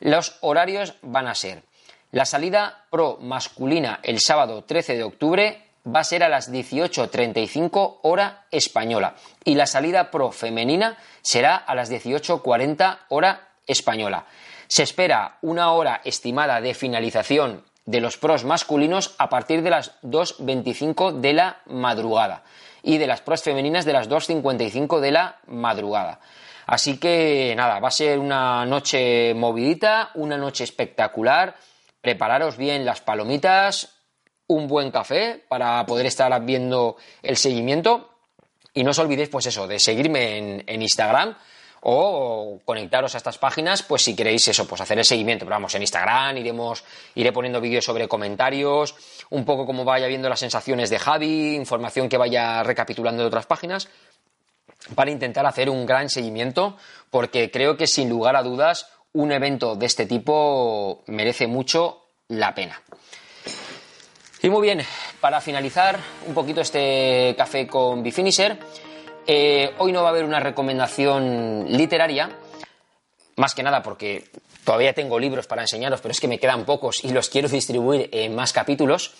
Los 0.00 0.36
horarios 0.40 0.94
van 1.02 1.26
a 1.26 1.34
ser 1.34 1.62
la 2.10 2.24
salida 2.24 2.84
pro 2.90 3.18
masculina 3.20 4.00
el 4.02 4.20
sábado 4.20 4.64
13 4.64 4.96
de 4.96 5.04
octubre 5.04 5.62
va 5.86 6.00
a 6.00 6.04
ser 6.04 6.22
a 6.22 6.30
las 6.30 6.50
18.35 6.50 7.98
hora 8.02 8.46
española 8.50 9.14
y 9.44 9.54
la 9.54 9.66
salida 9.66 10.10
pro 10.10 10.32
femenina 10.32 10.96
será 11.20 11.56
a 11.56 11.74
las 11.74 11.90
18.40 11.90 12.98
hora 13.10 13.48
española. 13.66 14.24
Se 14.68 14.82
espera 14.82 15.36
una 15.42 15.72
hora 15.72 16.00
estimada 16.02 16.62
de 16.62 16.72
finalización 16.72 17.64
de 17.84 18.00
los 18.00 18.16
pros 18.16 18.44
masculinos 18.44 19.14
a 19.18 19.28
partir 19.28 19.62
de 19.62 19.70
las 19.70 20.00
2.25 20.02 21.20
de 21.20 21.32
la 21.34 21.60
madrugada 21.66 22.42
y 22.82 22.96
de 22.96 23.06
las 23.06 23.20
pros 23.20 23.42
femeninas 23.42 23.84
de 23.84 23.92
las 23.92 24.08
2.55 24.08 25.00
de 25.00 25.10
la 25.10 25.36
madrugada. 25.46 26.20
Así 26.68 26.98
que 26.98 27.54
nada, 27.56 27.80
va 27.80 27.88
a 27.88 27.90
ser 27.90 28.18
una 28.18 28.66
noche 28.66 29.32
movidita, 29.32 30.10
una 30.16 30.36
noche 30.36 30.64
espectacular. 30.64 31.56
Prepararos 32.02 32.58
bien 32.58 32.84
las 32.84 33.00
palomitas, 33.00 33.88
un 34.48 34.68
buen 34.68 34.90
café 34.90 35.42
para 35.48 35.86
poder 35.86 36.04
estar 36.04 36.44
viendo 36.44 36.98
el 37.22 37.38
seguimiento. 37.38 38.10
Y 38.74 38.84
no 38.84 38.90
os 38.90 38.98
olvidéis, 38.98 39.30
pues 39.30 39.46
eso, 39.46 39.66
de 39.66 39.78
seguirme 39.78 40.62
en, 40.66 40.82
Instagram 40.82 41.34
o 41.80 42.60
conectaros 42.66 43.14
a 43.14 43.18
estas 43.18 43.38
páginas, 43.38 43.82
pues 43.82 44.02
si 44.02 44.14
queréis 44.14 44.46
eso, 44.48 44.68
pues 44.68 44.82
hacer 44.82 44.98
el 44.98 45.06
seguimiento. 45.06 45.46
Pero 45.46 45.54
vamos, 45.54 45.74
en 45.74 45.80
Instagram 45.80 46.36
iremos, 46.36 46.84
iré 47.14 47.32
poniendo 47.32 47.62
vídeos 47.62 47.86
sobre 47.86 48.08
comentarios, 48.08 48.94
un 49.30 49.46
poco 49.46 49.64
como 49.64 49.86
vaya 49.86 50.06
viendo 50.06 50.28
las 50.28 50.40
sensaciones 50.40 50.90
de 50.90 50.98
Javi, 50.98 51.54
información 51.54 52.10
que 52.10 52.18
vaya 52.18 52.62
recapitulando 52.62 53.22
de 53.22 53.28
otras 53.28 53.46
páginas 53.46 53.88
para 54.94 55.10
intentar 55.10 55.46
hacer 55.46 55.70
un 55.70 55.86
gran 55.86 56.08
seguimiento, 56.08 56.76
porque 57.10 57.50
creo 57.50 57.76
que 57.76 57.86
sin 57.86 58.08
lugar 58.08 58.36
a 58.36 58.42
dudas 58.42 58.88
un 59.12 59.32
evento 59.32 59.76
de 59.76 59.86
este 59.86 60.06
tipo 60.06 61.02
merece 61.06 61.46
mucho 61.46 62.04
la 62.28 62.54
pena. 62.54 62.80
Y 64.42 64.50
muy 64.50 64.62
bien, 64.62 64.82
para 65.20 65.40
finalizar 65.40 65.98
un 66.26 66.34
poquito 66.34 66.60
este 66.60 67.34
café 67.36 67.66
con 67.66 68.02
Bifinisher, 68.02 68.58
eh, 69.26 69.74
hoy 69.78 69.92
no 69.92 70.02
va 70.02 70.08
a 70.08 70.10
haber 70.10 70.24
una 70.24 70.40
recomendación 70.40 71.66
literaria, 71.68 72.30
más 73.36 73.54
que 73.54 73.62
nada 73.62 73.82
porque 73.82 74.30
todavía 74.64 74.92
tengo 74.92 75.18
libros 75.18 75.46
para 75.46 75.62
enseñaros, 75.62 76.00
pero 76.00 76.12
es 76.12 76.20
que 76.20 76.28
me 76.28 76.38
quedan 76.38 76.64
pocos 76.64 77.04
y 77.04 77.10
los 77.10 77.28
quiero 77.28 77.48
distribuir 77.48 78.08
en 78.12 78.34
más 78.34 78.52
capítulos. 78.52 79.14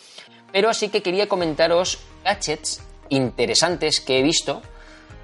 Pero 0.53 0.71
así 0.71 0.89
que 0.89 1.03
quería 1.03 1.29
comentaros 1.29 1.99
gadgets 2.25 2.81
interesantes 3.09 4.01
que 4.01 4.19
he 4.19 4.23
visto 4.23 4.63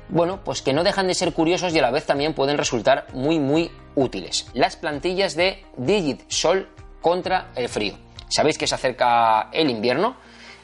bueno, 0.09 0.41
pues 0.45 0.63
que 0.63 0.73
no 0.73 0.85
dejan 0.85 1.07
de 1.07 1.15
ser 1.15 1.33
curiosos 1.33 1.75
y 1.75 1.79
a 1.79 1.83
la 1.83 1.91
vez 1.91 2.07
también 2.07 2.35
pueden 2.35 2.59
resultar 2.59 3.07
muy 3.13 3.39
muy 3.39 3.71
útiles. 3.95 4.47
Las 4.55 4.77
plantillas 4.77 5.35
de 5.35 5.65
Digit 5.77 6.23
Sol 6.29 6.69
contra 7.01 7.51
el 7.55 7.69
frío. 7.69 7.95
Sabéis 8.29 8.59
que 8.59 8.67
se 8.67 8.75
acerca 8.75 9.49
el 9.53 9.71
invierno 9.71 10.17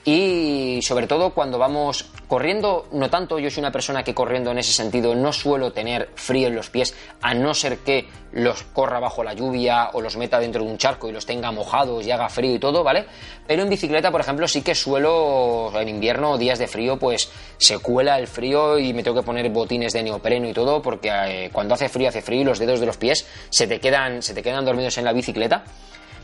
y 0.04 0.80
sobre 0.82 1.06
todo 1.06 1.30
cuando 1.30 1.58
vamos 1.58 2.06
corriendo, 2.26 2.86
no 2.92 3.10
tanto, 3.10 3.38
yo 3.38 3.50
soy 3.50 3.60
una 3.60 3.72
persona 3.72 4.02
que 4.02 4.14
corriendo 4.14 4.50
en 4.50 4.58
ese 4.58 4.72
sentido 4.72 5.14
no 5.14 5.32
suelo 5.32 5.72
tener 5.72 6.10
frío 6.14 6.48
en 6.48 6.54
los 6.54 6.70
pies, 6.70 6.94
a 7.20 7.34
no 7.34 7.54
ser 7.54 7.78
que 7.78 8.08
los 8.32 8.62
corra 8.62 9.00
bajo 9.00 9.24
la 9.24 9.34
lluvia 9.34 9.90
o 9.92 10.00
los 10.00 10.16
meta 10.16 10.38
dentro 10.38 10.64
de 10.64 10.70
un 10.70 10.78
charco 10.78 11.08
y 11.08 11.12
los 11.12 11.26
tenga 11.26 11.50
mojados 11.50 12.06
y 12.06 12.10
haga 12.10 12.28
frío 12.28 12.54
y 12.54 12.58
todo, 12.58 12.82
¿vale? 12.82 13.06
Pero 13.46 13.62
en 13.62 13.68
bicicleta, 13.68 14.10
por 14.10 14.20
ejemplo, 14.20 14.46
sí 14.48 14.62
que 14.62 14.74
suelo 14.74 15.72
en 15.74 15.88
invierno, 15.88 16.38
días 16.38 16.58
de 16.58 16.68
frío, 16.68 16.98
pues 16.98 17.30
se 17.58 17.78
cuela 17.78 18.18
el 18.18 18.26
frío 18.26 18.78
y 18.78 18.94
me 18.94 19.02
tengo 19.02 19.20
que 19.20 19.26
poner 19.26 19.50
botines 19.50 19.92
de 19.92 20.02
neopreno 20.02 20.48
y 20.48 20.52
todo 20.52 20.80
porque 20.80 21.10
eh, 21.10 21.50
cuando 21.52 21.74
hace 21.74 21.88
frío 21.88 22.08
hace 22.08 22.22
frío 22.22 22.42
y 22.42 22.44
los 22.44 22.58
dedos 22.58 22.80
de 22.80 22.86
los 22.86 22.96
pies 22.96 23.26
se 23.50 23.66
te 23.66 23.80
quedan 23.80 24.22
se 24.22 24.34
te 24.34 24.42
quedan 24.42 24.64
dormidos 24.64 24.96
en 24.98 25.04
la 25.04 25.12
bicicleta, 25.12 25.64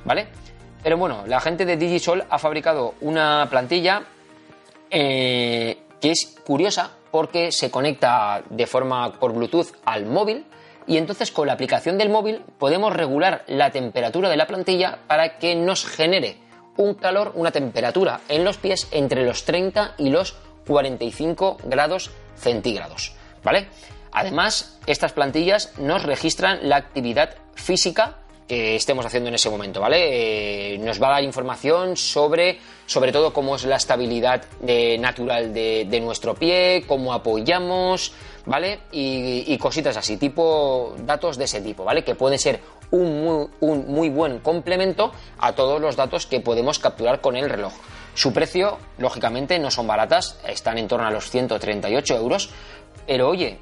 ¿vale? 0.05 0.29
Pero 0.87 0.99
bueno, 0.99 1.25
la 1.27 1.41
gente 1.41 1.65
de 1.65 1.77
Digisol 1.77 2.23
ha 2.31 2.39
fabricado 2.39 2.95
una 3.01 3.49
plantilla 3.51 4.05
eh, 4.89 5.79
que 6.01 6.13
es 6.13 6.37
curiosa 6.47 6.93
porque 7.11 7.51
se 7.51 7.73
conecta 7.73 8.45
de 8.51 8.69
forma 8.69 9.19
por 9.19 9.33
Bluetooth 9.33 9.73
al 9.85 10.07
móvil 10.07 10.45
y 10.87 10.97
entonces 10.97 11.33
con 11.33 11.49
la 11.49 11.55
aplicación 11.55 11.99
del 11.99 12.09
móvil 12.09 12.41
podemos 12.61 12.95
regular 12.95 13.43
la 13.49 13.73
temperatura 13.73 14.29
de 14.29 14.37
la 14.37 14.47
plantilla 14.47 15.01
para 15.09 15.39
que 15.39 15.57
nos 15.57 15.85
genere 15.85 16.37
un 16.77 16.95
calor, 16.95 17.33
una 17.35 17.51
temperatura 17.51 18.21
en 18.29 18.45
los 18.45 18.57
pies 18.57 18.87
entre 18.93 19.27
los 19.27 19.45
30 19.45 19.95
y 19.99 20.11
los 20.11 20.37
45 20.69 21.57
grados 21.65 22.13
centígrados, 22.37 23.13
¿vale? 23.43 23.67
Además, 24.13 24.79
estas 24.87 25.13
plantillas 25.13 25.77
nos 25.79 26.05
registran 26.05 26.61
la 26.69 26.77
actividad 26.77 27.35
física 27.57 28.19
que 28.47 28.77
estemos 28.77 29.05
haciendo 29.05 29.29
en 29.29 29.35
ese 29.35 29.51
momento, 29.51 29.81
¿vale? 29.81 30.75
Eh, 30.75 30.79
nos 30.79 31.03
va 31.03 31.09
a 31.09 31.11
dar 31.13 31.25
información 31.25 31.97
sobre, 31.97 32.59
sobre 32.87 33.11
todo 33.11 33.33
cómo 33.33 33.57
es 33.57 33.65
la 33.65 33.77
estabilidad 33.77 34.45
natural 34.99 35.53
de, 35.53 36.01
nuestro 36.01 36.35
pie, 36.35 36.85
cómo 36.87 37.13
apoyamos, 37.13 38.13
¿vale? 38.45 38.81
Y, 38.93 39.57
cositas 39.59 39.97
así, 39.97 40.17
tipo 40.17 40.95
datos 40.99 41.37
de 41.37 41.45
ese 41.45 41.61
tipo, 41.61 41.85
¿vale? 41.85 42.05
Que 42.05 42.15
puede 42.15 42.39
ser 42.39 42.61
un 42.93 43.25
muy, 43.25 43.49
un 43.61 43.87
muy 43.89 44.11
buen 44.11 44.39
complemento 44.39 45.13
a 45.39 45.53
todos 45.55 45.81
los 45.81 45.97
datos 45.97 46.27
que 46.27 46.41
podemos 46.41 46.79
capturar 46.79 47.21
con 47.21 47.37
el 47.37 47.51
reloj. 47.51 47.73
Su 48.15 48.33
precio, 48.33 48.79
lógicamente, 48.99 49.59
no 49.59 49.71
son 49.71 49.87
baratas, 49.87 50.39
están 50.47 50.79
en 50.79 50.87
torno 50.89 51.07
a 51.07 51.11
los 51.11 51.31
138 51.31 52.17
euros, 52.17 52.51
pero 53.07 53.29
oye, 53.29 53.59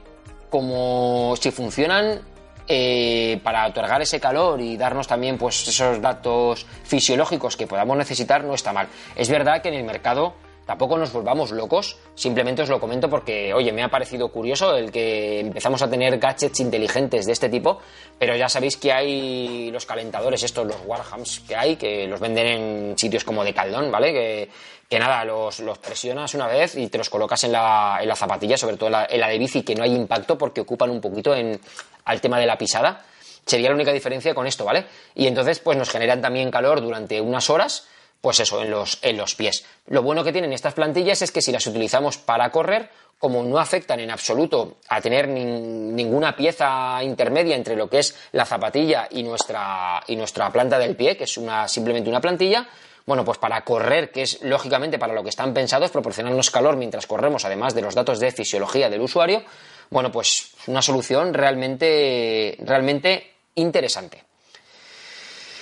como 0.50 1.34
si 1.40 1.50
funcionan 1.50 2.20
eh, 2.66 3.40
para 3.42 3.66
otorgar 3.66 4.00
ese 4.00 4.20
calor 4.20 4.60
y 4.60 4.76
darnos 4.76 5.06
también 5.06 5.36
pues 5.36 5.68
esos 5.68 6.00
datos 6.00 6.66
fisiológicos 6.84 7.56
que 7.56 7.66
podamos 7.66 7.96
necesitar 7.96 8.42
no 8.44 8.54
está 8.54 8.72
mal. 8.72 8.88
Es 9.16 9.28
verdad 9.28 9.60
que 9.60 9.68
en 9.68 9.74
el 9.74 9.84
mercado 9.84 10.34
tampoco 10.66 10.96
nos 10.96 11.12
volvamos 11.12 11.50
locos, 11.50 11.98
simplemente 12.14 12.62
os 12.62 12.68
lo 12.68 12.80
comento 12.80 13.08
porque, 13.10 13.52
oye, 13.52 13.72
me 13.72 13.82
ha 13.82 13.88
parecido 13.88 14.28
curioso 14.28 14.76
el 14.76 14.90
que 14.90 15.40
empezamos 15.40 15.82
a 15.82 15.90
tener 15.90 16.18
gadgets 16.18 16.60
inteligentes 16.60 17.26
de 17.26 17.32
este 17.32 17.48
tipo, 17.48 17.80
pero 18.18 18.34
ya 18.34 18.48
sabéis 18.48 18.76
que 18.76 18.92
hay 18.92 19.70
los 19.70 19.84
calentadores, 19.84 20.42
estos, 20.42 20.66
los 20.66 20.78
Warhams 20.86 21.40
que 21.40 21.54
hay, 21.54 21.76
que 21.76 22.06
los 22.06 22.20
venden 22.20 22.46
en 22.46 22.98
sitios 22.98 23.24
como 23.24 23.44
de 23.44 23.52
Caldón, 23.52 23.90
¿vale? 23.90 24.12
Que, 24.12 24.48
que 24.88 24.98
nada, 24.98 25.24
los, 25.24 25.60
presionas 25.78 26.34
una 26.34 26.46
vez 26.46 26.76
y 26.76 26.88
te 26.88 26.98
los 26.98 27.10
colocas 27.10 27.44
en 27.44 27.52
la, 27.52 27.98
en 28.00 28.08
la 28.08 28.16
zapatilla, 28.16 28.56
sobre 28.56 28.76
todo 28.76 28.86
en 28.86 28.92
la, 28.92 29.06
en 29.10 29.20
la 29.20 29.28
de 29.28 29.38
bici, 29.38 29.62
que 29.62 29.74
no 29.74 29.82
hay 29.82 29.94
impacto 29.94 30.38
porque 30.38 30.62
ocupan 30.62 30.90
un 30.90 31.00
poquito 31.00 31.34
en, 31.34 31.60
al 32.04 32.20
tema 32.20 32.38
de 32.38 32.46
la 32.46 32.58
pisada. 32.58 33.04
Sería 33.46 33.68
la 33.68 33.74
única 33.74 33.92
diferencia 33.92 34.34
con 34.34 34.46
esto, 34.46 34.64
¿vale? 34.64 34.86
Y 35.14 35.26
entonces, 35.26 35.58
pues 35.60 35.76
nos 35.76 35.90
generan 35.90 36.22
también 36.22 36.50
calor 36.50 36.80
durante 36.80 37.20
unas 37.20 37.50
horas, 37.50 37.86
pues 38.20 38.40
eso, 38.40 38.62
en 38.62 38.70
los, 38.70 38.98
en 39.02 39.18
los 39.18 39.34
pies. 39.34 39.66
Lo 39.88 40.02
bueno 40.02 40.24
que 40.24 40.32
tienen 40.32 40.52
estas 40.52 40.74
plantillas 40.74 41.20
es 41.20 41.30
que 41.30 41.42
si 41.42 41.52
las 41.52 41.66
utilizamos 41.66 42.16
para 42.16 42.50
correr, 42.50 42.88
como 43.18 43.42
no 43.42 43.58
afectan 43.58 44.00
en 44.00 44.10
absoluto 44.10 44.78
a 44.88 45.00
tener 45.00 45.28
ninguna 45.28 46.34
pieza 46.34 47.02
intermedia 47.02 47.56
entre 47.56 47.76
lo 47.76 47.88
que 47.88 48.00
es 48.00 48.14
la 48.32 48.44
zapatilla 48.44 49.08
y 49.10 49.22
nuestra, 49.22 50.02
y 50.06 50.16
nuestra 50.16 50.50
planta 50.50 50.78
del 50.78 50.96
pie, 50.96 51.16
que 51.16 51.24
es 51.24 51.36
una, 51.36 51.68
simplemente 51.68 52.10
una 52.10 52.20
plantilla, 52.20 52.66
bueno, 53.06 53.24
pues 53.24 53.38
para 53.38 53.62
correr, 53.62 54.10
que 54.10 54.22
es 54.22 54.42
lógicamente 54.42 54.98
para 54.98 55.12
lo 55.12 55.22
que 55.22 55.28
están 55.28 55.52
pensados, 55.52 55.90
proporcionarnos 55.90 56.50
calor 56.50 56.76
mientras 56.76 57.06
corremos, 57.06 57.44
además 57.44 57.74
de 57.74 57.82
los 57.82 57.94
datos 57.94 58.18
de 58.18 58.30
fisiología 58.30 58.88
del 58.88 59.02
usuario, 59.02 59.42
bueno, 59.90 60.10
pues 60.10 60.52
una 60.66 60.80
solución 60.80 61.34
realmente, 61.34 62.56
realmente 62.60 63.34
interesante. 63.54 64.24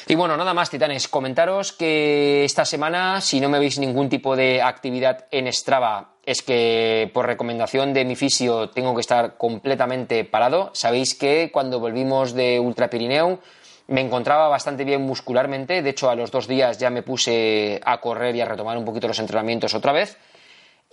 Y 0.08 0.14
bueno, 0.14 0.36
nada 0.36 0.52
más, 0.52 0.68
titanes. 0.68 1.08
Comentaros 1.08 1.72
que 1.72 2.44
esta 2.44 2.64
semana, 2.64 3.20
si 3.20 3.40
no 3.40 3.48
me 3.48 3.58
veis 3.58 3.78
ningún 3.78 4.08
tipo 4.08 4.34
de 4.34 4.60
actividad 4.60 5.26
en 5.30 5.50
Strava, 5.52 6.14
es 6.24 6.42
que 6.42 7.10
por 7.14 7.26
recomendación 7.26 7.94
de 7.94 8.04
mi 8.04 8.16
fisio 8.16 8.70
tengo 8.70 8.94
que 8.94 9.00
estar 9.00 9.36
completamente 9.36 10.24
parado. 10.24 10.70
Sabéis 10.74 11.14
que 11.14 11.50
cuando 11.52 11.80
volvimos 11.80 12.34
de 12.34 12.58
Ultra 12.60 12.90
Pirineo 12.90 13.40
me 13.88 14.00
encontraba 14.00 14.48
bastante 14.48 14.84
bien 14.84 15.02
muscularmente. 15.02 15.82
De 15.82 15.90
hecho, 15.90 16.10
a 16.10 16.14
los 16.14 16.30
dos 16.30 16.46
días 16.46 16.78
ya 16.78 16.90
me 16.90 17.02
puse 17.02 17.80
a 17.84 18.00
correr 18.00 18.34
y 18.36 18.40
a 18.40 18.46
retomar 18.46 18.76
un 18.78 18.84
poquito 18.84 19.08
los 19.08 19.18
entrenamientos 19.18 19.74
otra 19.74 19.92
vez. 19.92 20.18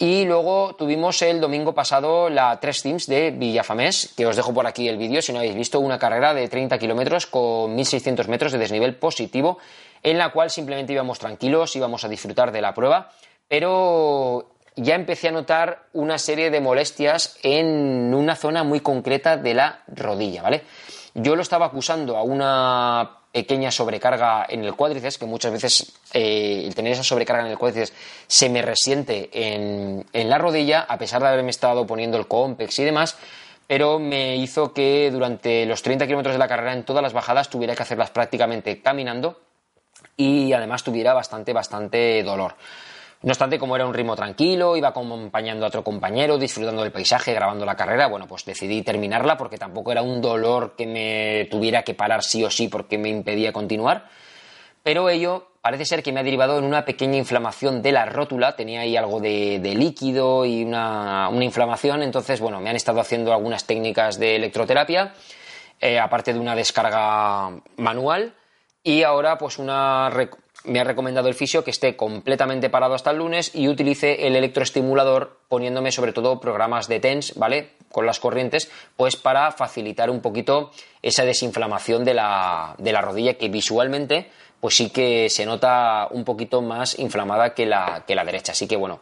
Y 0.01 0.23
luego 0.23 0.75
tuvimos 0.77 1.21
el 1.21 1.41
domingo 1.41 1.75
pasado 1.75 2.29
la 2.29 2.57
Tres 2.61 2.81
Teams 2.83 3.05
de 3.07 3.31
Villafamés, 3.31 4.13
que 4.15 4.25
os 4.25 4.37
dejo 4.37 4.53
por 4.53 4.65
aquí 4.65 4.87
el 4.87 4.97
vídeo 4.97 5.21
si 5.21 5.33
no 5.33 5.39
habéis 5.39 5.55
visto, 5.55 5.81
una 5.81 5.99
carrera 5.99 6.33
de 6.33 6.47
30 6.47 6.77
kilómetros 6.77 7.25
con 7.25 7.75
1600 7.75 8.29
metros 8.29 8.53
de 8.53 8.59
desnivel 8.59 8.95
positivo, 8.95 9.57
en 10.01 10.17
la 10.17 10.29
cual 10.29 10.49
simplemente 10.49 10.93
íbamos 10.93 11.19
tranquilos, 11.19 11.75
íbamos 11.75 12.05
a 12.05 12.07
disfrutar 12.07 12.53
de 12.53 12.61
la 12.61 12.73
prueba, 12.73 13.11
pero 13.49 14.51
ya 14.77 14.95
empecé 14.95 15.27
a 15.27 15.31
notar 15.31 15.87
una 15.91 16.17
serie 16.17 16.49
de 16.49 16.61
molestias 16.61 17.37
en 17.43 18.13
una 18.13 18.37
zona 18.37 18.63
muy 18.63 18.79
concreta 18.79 19.35
de 19.35 19.53
la 19.53 19.83
rodilla, 19.87 20.41
¿vale? 20.41 20.63
Yo 21.13 21.35
lo 21.35 21.41
estaba 21.41 21.67
acusando 21.67 22.17
a 22.17 22.23
una 22.23 23.19
pequeña 23.31 23.71
sobrecarga 23.71 24.45
en 24.49 24.63
el 24.63 24.75
cuádriceps, 24.75 25.17
que 25.17 25.25
muchas 25.25 25.51
veces 25.51 25.93
eh, 26.13 26.63
el 26.65 26.73
tener 26.73 26.93
esa 26.93 27.03
sobrecarga 27.03 27.45
en 27.45 27.51
el 27.51 27.57
cuádriceps 27.57 27.93
se 28.27 28.49
me 28.49 28.61
resiente 28.61 29.29
en, 29.31 30.05
la 30.13 30.37
rodilla, 30.37 30.81
a 30.81 30.97
pesar 30.97 31.21
de 31.21 31.27
haberme 31.27 31.51
estado 31.51 31.85
poniendo 31.85 32.17
el 32.17 32.27
compex 32.27 32.79
y 32.79 32.83
demás, 32.83 33.17
pero 33.67 33.99
me 33.99 34.35
hizo 34.37 34.73
que 34.73 35.11
durante 35.11 35.65
los 35.65 35.83
30 35.83 36.07
kilómetros 36.07 36.33
de 36.33 36.39
la 36.39 36.47
carrera 36.47 36.73
en 36.73 36.83
todas 36.83 37.03
las 37.03 37.13
bajadas 37.13 37.49
tuviera 37.49 37.75
que 37.75 37.83
hacerlas 37.83 38.09
prácticamente 38.09 38.81
caminando 38.81 39.39
y 40.17 40.51
además 40.53 40.83
tuviera 40.83 41.13
bastante, 41.13 41.53
bastante 41.53 42.23
dolor. 42.23 42.55
No 43.21 43.31
obstante, 43.31 43.59
como 43.59 43.75
era 43.75 43.85
un 43.85 43.93
ritmo 43.93 44.15
tranquilo, 44.15 44.77
iba 44.77 44.89
acompañando 44.89 45.65
a 45.65 45.67
otro 45.67 45.83
compañero, 45.83 46.37
disfrutando 46.37 46.83
del 46.83 46.93
paisaje, 46.93 47.33
grabando 47.33 47.65
la 47.65 47.75
carrera, 47.75 48.07
bueno, 48.07 48.27
pues 48.27 48.45
decidí 48.45 48.81
terminarla 48.81 49.35
porque 49.35 49.57
tampoco 49.57 49.91
era 49.91 50.01
un 50.01 50.21
dolor 50.21 50.75
que 50.77 50.87
me 50.87 51.45
tuviera 51.51 51.83
que 51.83 51.93
parar 51.93 52.23
sí 52.23 52.45
o 52.45 52.49
sí 52.49 52.69
porque 52.69 52.97
me 52.97 53.09
impedía 53.09 53.51
continuar. 53.51 54.07
Pero 54.83 55.09
ello 55.09 55.49
parece 55.61 55.83
ser 55.83 56.01
que 56.01 56.13
me 56.13 56.21
ha 56.21 56.23
derivado 56.23 56.57
en 56.57 56.63
una 56.63 56.85
pequeña 56.85 57.17
inflamación 57.17 57.81
de 57.81 57.91
la 57.91 58.05
rótula, 58.05 58.55
tenía 58.55 58.81
ahí 58.81 58.95
algo 58.95 59.19
de, 59.19 59.59
líquido 59.75 60.45
y 60.45 60.63
una, 60.63 61.29
inflamación, 61.41 62.03
entonces, 62.03 62.39
bueno, 62.39 62.61
me 62.61 62.69
han 62.69 62.77
estado 62.77 63.01
haciendo 63.01 63.33
algunas 63.33 63.65
técnicas 63.65 64.17
de 64.17 64.37
electroterapia, 64.37 65.13
eh, 65.81 65.99
aparte 65.99 66.33
de 66.33 66.39
una 66.39 66.55
descarga 66.55 67.51
manual, 67.75 68.33
y 68.81 69.03
ahora 69.03 69.37
pues 69.37 69.59
una 69.59 70.09
me 70.65 70.79
ha 70.79 70.83
recomendado 70.83 71.27
el 71.27 71.35
fisio 71.35 71.63
que 71.63 71.71
esté 71.71 71.95
completamente 71.95 72.69
parado 72.69 72.93
hasta 72.93 73.11
el 73.11 73.17
lunes 73.17 73.51
y 73.53 73.67
utilice 73.67 74.27
el 74.27 74.35
electroestimulador 74.35 75.37
poniéndome 75.47 75.91
sobre 75.91 76.13
todo 76.13 76.39
programas 76.39 76.87
de 76.87 76.99
TENS, 76.99 77.35
¿vale? 77.35 77.71
Con 77.91 78.05
las 78.05 78.19
corrientes, 78.19 78.69
pues 78.95 79.15
para 79.15 79.51
facilitar 79.51 80.09
un 80.09 80.21
poquito 80.21 80.71
esa 81.01 81.23
desinflamación 81.23 82.03
de 82.03 82.13
la, 82.13 82.75
de 82.77 82.91
la 82.91 83.01
rodilla 83.01 83.35
que 83.35 83.49
visualmente 83.49 84.29
pues 84.59 84.75
sí 84.75 84.89
que 84.89 85.29
se 85.29 85.45
nota 85.45 86.07
un 86.11 86.25
poquito 86.25 86.61
más 86.61 86.99
inflamada 86.99 87.53
que 87.53 87.65
la, 87.65 88.03
que 88.05 88.15
la 88.15 88.25
derecha. 88.25 88.51
Así 88.51 88.67
que 88.67 88.75
bueno, 88.75 88.99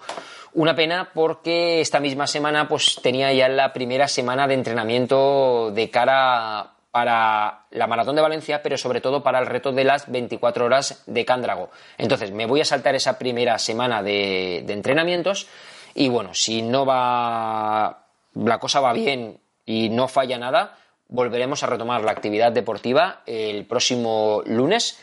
una 0.54 0.76
pena 0.76 1.10
porque 1.14 1.82
esta 1.82 2.00
misma 2.00 2.28
semana 2.28 2.68
pues 2.68 3.00
tenía 3.02 3.34
ya 3.34 3.50
la 3.50 3.74
primera 3.74 4.08
semana 4.08 4.48
de 4.48 4.54
entrenamiento 4.54 5.72
de 5.72 5.90
cara 5.90 6.77
para 6.98 7.60
la 7.70 7.86
maratón 7.86 8.16
de 8.16 8.24
Valencia, 8.24 8.64
pero 8.64 8.76
sobre 8.76 9.02
todo 9.02 9.22
para 9.22 9.38
el 9.38 9.46
reto 9.46 9.72
de 9.72 9.84
las 9.84 10.10
24 10.12 10.66
horas 10.66 11.04
de 11.06 11.26
Cándrago. 11.26 11.70
Entonces, 11.96 12.32
me 12.32 12.48
voy 12.48 12.62
a 12.62 12.66
saltar 12.66 12.96
esa 12.96 13.20
primera 13.20 13.60
semana 13.60 14.02
de, 14.02 14.66
entrenamientos 14.68 15.46
y 15.94 16.10
bueno, 16.10 16.34
si 16.34 16.64
no 16.64 16.88
va, 16.88 18.08
la 18.34 18.58
cosa 18.58 18.80
va 18.80 18.94
bien 18.94 19.38
y 19.64 19.90
no 19.90 20.08
falla 20.08 20.40
nada, 20.40 20.76
volveremos 21.08 21.62
a 21.62 21.68
retomar 21.68 22.04
la 22.04 22.14
actividad 22.14 22.52
deportiva 22.52 23.22
el 23.28 23.68
próximo 23.68 24.42
lunes. 24.48 25.00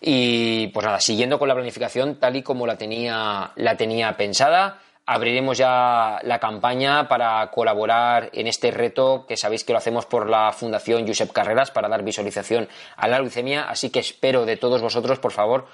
Y 0.00 0.68
pues 0.68 0.86
nada, 0.86 1.00
siguiendo 1.00 1.40
con 1.40 1.48
la 1.48 1.54
planificación 1.54 2.20
tal 2.20 2.36
y 2.36 2.44
como 2.44 2.68
la 2.68 2.78
tenía, 2.78 3.50
la 3.56 3.76
tenía 3.76 4.16
pensada, 4.16 4.78
abriremos 5.06 5.58
ya 5.58 6.18
la 6.22 6.38
campaña 6.38 7.08
para 7.08 7.50
colaborar 7.50 8.30
en 8.32 8.46
este 8.46 8.70
reto 8.70 9.26
que 9.26 9.36
sabéis 9.36 9.64
que 9.64 9.72
lo 9.72 9.78
hacemos 9.78 10.06
por 10.06 10.28
la 10.28 10.52
Fundación 10.52 11.06
Josep 11.06 11.32
Carreras 11.32 11.70
para 11.70 11.88
dar 11.88 12.02
visualización 12.02 12.68
a 12.96 13.08
la 13.08 13.18
leucemia, 13.18 13.68
así 13.68 13.90
que 13.90 14.00
espero 14.00 14.46
de 14.46 14.56
todos 14.56 14.80
vosotros, 14.80 15.18
por 15.18 15.32
favor, 15.32 15.66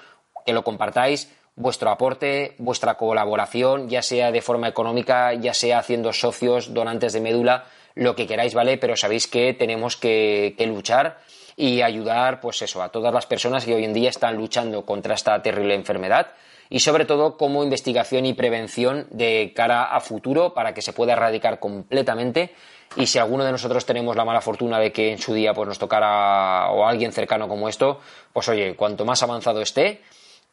que 0.45 0.53
lo 0.53 0.63
compartáis, 0.63 1.31
vuestro 1.55 1.89
aporte, 1.89 2.55
vuestra 2.57 2.95
colaboración, 2.95 3.89
ya 3.89 4.01
sea 4.01 4.31
de 4.31 4.41
forma 4.41 4.67
económica, 4.67 5.33
ya 5.33 5.53
sea 5.53 5.79
haciendo 5.79 6.13
socios, 6.13 6.73
donantes 6.73 7.13
de 7.13 7.21
médula, 7.21 7.65
lo 7.99 8.15
que 8.15 8.25
queráis, 8.25 8.53
¿vale? 8.53 8.77
Pero 8.77 8.95
sabéis 8.95 9.27
que 9.27 9.53
tenemos 9.53 9.97
que, 9.97 10.55
luchar 10.65 11.19
y 11.57 11.81
ayudar, 11.81 12.39
pues 12.39 12.61
eso, 12.61 12.81
a 12.81 12.89
todas 12.89 13.13
las 13.13 13.25
personas 13.25 13.65
que 13.65 13.75
hoy 13.75 13.83
en 13.83 13.93
día 13.93 14.09
están 14.09 14.37
luchando 14.37 14.85
contra 14.85 15.15
esta 15.15 15.41
terrible 15.41 15.75
enfermedad 15.75 16.27
y 16.69 16.79
sobre 16.79 17.03
todo 17.03 17.35
como 17.35 17.61
investigación 17.61 18.25
y 18.25 18.33
prevención 18.33 19.07
de 19.09 19.51
cara 19.53 19.83
a 19.83 19.99
futuro 19.99 20.53
para 20.53 20.73
que 20.73 20.81
se 20.81 20.93
pueda 20.93 21.11
erradicar 21.11 21.59
completamente 21.59 22.53
y 22.95 23.05
si 23.05 23.19
alguno 23.19 23.43
de 23.43 23.51
nosotros 23.51 23.85
tenemos 23.85 24.15
la 24.15 24.23
mala 24.23 24.39
fortuna 24.39 24.79
de 24.79 24.93
que 24.93 25.11
en 25.11 25.19
su 25.19 25.33
día 25.33 25.53
pues 25.53 25.67
nos 25.67 25.77
tocara 25.77 26.71
o 26.71 26.85
alguien 26.85 27.11
cercano 27.11 27.49
como 27.49 27.67
esto, 27.67 27.99
pues 28.31 28.47
oye, 28.47 28.75
cuanto 28.77 29.03
más 29.03 29.21
avanzado 29.23 29.61
esté, 29.61 30.01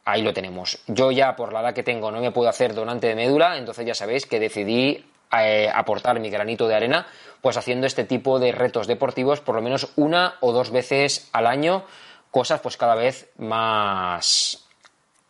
ahí 0.03 0.21
lo 0.21 0.33
tenemos. 0.33 0.79
Yo 0.87 1.11
ya 1.11 1.37
por 1.37 1.53
la 1.53 1.61
edad 1.61 1.73
que 1.73 1.83
tengo 1.83 2.11
no 2.11 2.19
me 2.19 2.31
puedo 2.31 2.49
hacer 2.49 2.73
donante 2.73 3.07
de 3.07 3.15
médula, 3.15 3.57
entonces 3.57 3.85
ya 3.85 3.95
sabéis 3.95 4.25
que 4.25 4.41
decidí 4.41 5.05
eh, 5.39 5.69
aportar 5.73 6.19
mi 6.19 6.29
granito 6.29 6.67
de 6.67 6.75
arena, 6.75 7.07
pues 7.41 7.57
haciendo 7.57 7.87
este 7.87 8.03
tipo 8.03 8.39
de 8.39 8.51
retos 8.51 8.87
deportivos 8.87 9.41
por 9.41 9.55
lo 9.55 9.61
menos 9.61 9.91
una 9.95 10.35
o 10.41 10.51
dos 10.51 10.71
veces 10.71 11.29
al 11.33 11.47
año, 11.47 11.83
cosas 12.31 12.61
pues 12.61 12.77
cada 12.77 12.95
vez 12.95 13.29
más 13.37 14.67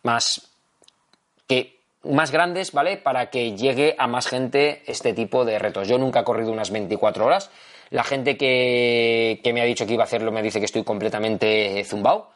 más 0.02 0.48
que 1.46 1.78
más 2.04 2.30
grandes, 2.30 2.72
¿vale? 2.72 2.96
Para 2.96 3.30
que 3.30 3.56
llegue 3.56 3.96
a 3.98 4.06
más 4.06 4.26
gente 4.26 4.82
este 4.86 5.12
tipo 5.12 5.44
de 5.44 5.58
retos. 5.58 5.88
Yo 5.88 5.98
nunca 5.98 6.20
he 6.20 6.24
corrido 6.24 6.52
unas 6.52 6.70
24 6.70 7.26
horas. 7.26 7.50
La 7.90 8.04
gente 8.04 8.36
que, 8.36 9.40
que 9.42 9.52
me 9.52 9.60
ha 9.60 9.64
dicho 9.64 9.86
que 9.86 9.94
iba 9.94 10.04
a 10.04 10.06
hacerlo 10.06 10.30
me 10.30 10.42
dice 10.42 10.60
que 10.60 10.66
estoy 10.66 10.84
completamente 10.84 11.82
zumbao. 11.84 12.30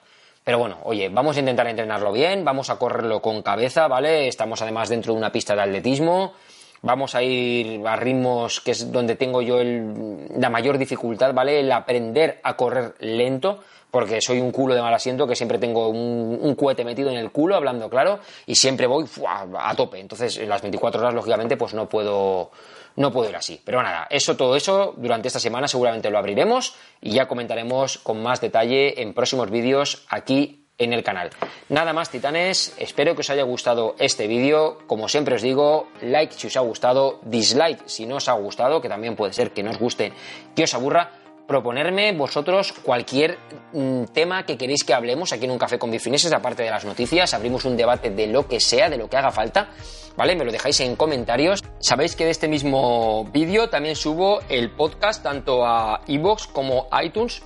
Pero 0.45 0.59
bueno, 0.59 0.79
oye, 0.83 1.09
vamos 1.09 1.37
a 1.37 1.41
intentar 1.41 1.69
entrenarlo 1.69 2.11
bien, 2.11 2.45
vamos 2.45 2.69
a 2.69 2.77
correrlo 2.77 3.23
con 3.23 3.43
cabeza, 3.43 3.87
¿vale? 3.87 4.27
Estamos 4.27 4.61
además 4.61 4.89
dentro 4.89 5.13
de 5.13 5.19
una 5.19 5.31
pista 5.31 5.55
de 5.55 5.63
atletismo. 5.63 6.35
Vamos 6.83 7.15
a 7.15 7.23
ir 7.23 7.87
a 7.87 7.97
ritmos 7.97 8.61
que 8.61 8.73
es 8.73 8.91
donde 8.91 9.15
tengo 9.17 9.41
yo 9.41 9.59
la 9.63 10.51
mayor 10.51 10.79
dificultad, 10.79 11.33
¿vale? 11.33 11.61
El 11.61 11.71
aprender 11.71 12.41
a 12.43 12.57
correr 12.57 12.95
lento 12.99 13.61
porque 13.93 14.23
soy 14.23 14.41
un 14.41 14.51
culo 14.51 14.75
de 14.75 14.81
mal 14.81 14.93
asiento 14.93 15.27
que 15.27 15.37
siempre 15.37 15.59
tengo 15.59 15.89
un, 15.89 16.39
un 16.41 16.55
cohete 16.55 16.83
metido 16.83 17.11
en 17.11 17.19
el 17.19 17.31
culo, 17.31 17.57
hablando 17.57 17.91
claro, 17.91 18.21
y 18.47 18.55
siempre 18.55 18.87
voy 18.87 19.05
a 19.27 19.75
tope. 19.77 20.01
Entonces, 20.01 20.39
en 20.39 20.49
las 20.49 20.63
24 20.63 21.03
horas, 21.03 21.15
lógicamente, 21.15 21.59
pues 21.59 21.75
no 21.75 21.87
puedo, 21.89 22.51
no 22.97 23.13
puedo 23.13 23.29
ir 23.29 23.37
así. 23.37 23.61
Pero 23.63 23.83
nada, 23.83 24.07
eso, 24.09 24.35
todo 24.35 24.57
eso, 24.57 24.95
durante 24.97 25.29
esta 25.29 25.39
semana 25.39 25.69
seguramente 25.69 26.11
lo 26.11 26.17
abriremos 26.17 26.75
y 27.03 27.13
ya 27.13 27.29
comentaremos 27.29 27.99
con 27.99 28.23
más 28.23 28.41
detalle 28.41 29.03
en 29.03 29.13
próximos 29.13 29.51
vídeos 29.51 30.07
aquí 30.09 30.62
en 30.79 30.93
el 30.93 31.03
canal. 31.03 31.31
Nada 31.69 31.93
más, 31.93 32.11
titanes, 32.11 32.75
espero 32.79 33.15
que 33.15 33.21
os 33.21 33.31
haya 33.31 33.43
gustado 33.43 33.95
este 33.99 34.27
vídeo. 34.27 34.79
Como 34.87 35.09
siempre 35.09 35.37
os 35.37 35.43
digo, 35.43 35.89
like 36.01 36.35
si 36.35 36.47
os 36.47 36.57
ha 36.57 36.61
gustado, 36.61 37.21
dislike 37.25 37.83
si 37.87 38.07
no 38.07 38.17
os 38.17 38.29
ha 38.29 38.33
gustado, 38.33 38.81
que 38.81 38.89
también 38.89 39.17
puede 39.17 39.33
ser 39.33 39.53
que 39.53 39.63
no 39.63 39.71
os 39.71 39.79
guste, 39.79 40.13
que 40.55 40.65
os 40.65 40.75
aburra 40.75 41.11
proponerme 41.47 42.13
vosotros 42.13 42.73
cualquier 42.73 43.39
mm, 43.73 44.05
tema 44.15 44.47
que 44.47 44.57
queréis 44.57 44.85
que 44.85 44.95
hablemos 44.95 45.33
aquí 45.33 45.45
en 45.45 45.51
un 45.51 45.59
café 45.59 45.79
con 45.79 45.91
bifineses, 45.91 46.33
aparte 46.33 46.63
de 46.63 46.71
las 46.71 46.85
noticias, 46.85 47.35
abrimos 47.35 47.65
un 47.65 47.77
debate 47.77 48.11
de 48.11 48.27
lo 48.27 48.49
que 48.49 48.61
sea, 48.61 48.89
de 48.89 48.97
lo 48.97 49.09
que 49.11 49.17
haga 49.17 49.31
falta, 49.31 49.69
¿vale? 50.17 50.37
Me 50.37 50.45
lo 50.45 50.53
dejáis 50.53 50.81
en 50.81 50.97
comentarios. 50.97 51.63
Sabéis 51.79 52.17
que 52.17 52.25
de 52.25 52.31
este 52.31 52.49
mismo 52.49 53.25
vídeo 53.33 53.69
también 53.69 53.97
subo 53.97 54.41
el 54.49 54.71
podcast 54.71 55.23
tanto 55.23 55.67
a 55.67 56.01
iVoox 56.07 56.47
como 56.47 56.89
iTunes, 57.03 57.43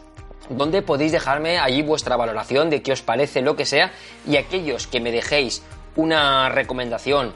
donde 0.48 0.82
podéis 0.82 1.12
dejarme 1.12 1.58
allí 1.58 1.82
vuestra 1.82 2.16
valoración 2.16 2.70
de 2.70 2.82
qué 2.82 2.92
os 2.92 3.02
parece 3.02 3.42
lo 3.42 3.56
que 3.56 3.66
sea 3.66 3.92
y 4.26 4.36
aquellos 4.36 4.86
que 4.86 5.00
me 5.00 5.12
dejéis 5.12 5.62
una 5.96 6.48
recomendación 6.48 7.34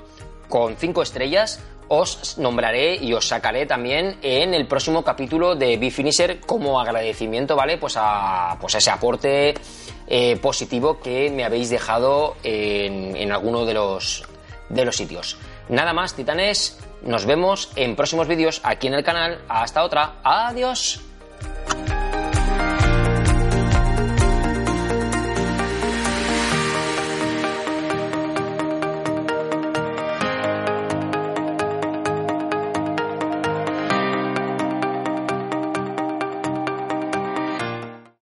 con 0.49 0.77
cinco 0.77 1.03
estrellas, 1.03 1.61
os 1.89 2.39
nombraré 2.39 2.97
y 2.97 3.13
os 3.15 3.27
sacaré 3.27 3.67
también 3.67 4.19
en 4.23 4.55
el 4.55 4.67
próximo 4.67 5.03
capítulo 5.03 5.57
de 5.57 5.77
Bifinisher 5.77 6.41
como 6.41 6.81
agradecimiento, 6.81 7.57
¿vale? 7.57 7.79
Pues 7.79 7.95
a 7.97 8.57
pues 8.61 8.75
ese 8.77 8.91
aporte 8.91 9.55
eh, 10.07 10.37
positivo 10.37 11.01
que 11.01 11.31
me 11.31 11.45
habéis 11.45 11.71
dejado 11.71 12.37
en, 12.43 13.17
en 13.17 13.33
alguno 13.33 13.65
de 13.65 13.75
los, 13.75 14.25
de 14.69 14.85
los 14.85 14.97
sitios. 14.97 15.37
Nada 15.69 15.93
más, 15.93 16.15
titanes, 16.15 16.79
nos 17.03 17.27
vemos 17.27 17.71
en 17.77 17.97
próximos 17.97 18.29
vídeos 18.29 18.61
aquí 18.65 18.87
en 18.89 18.95
el 18.95 19.05
canal. 19.05 19.41
Hasta 19.49 19.85
otra, 19.85 20.17
adiós. 20.23 21.01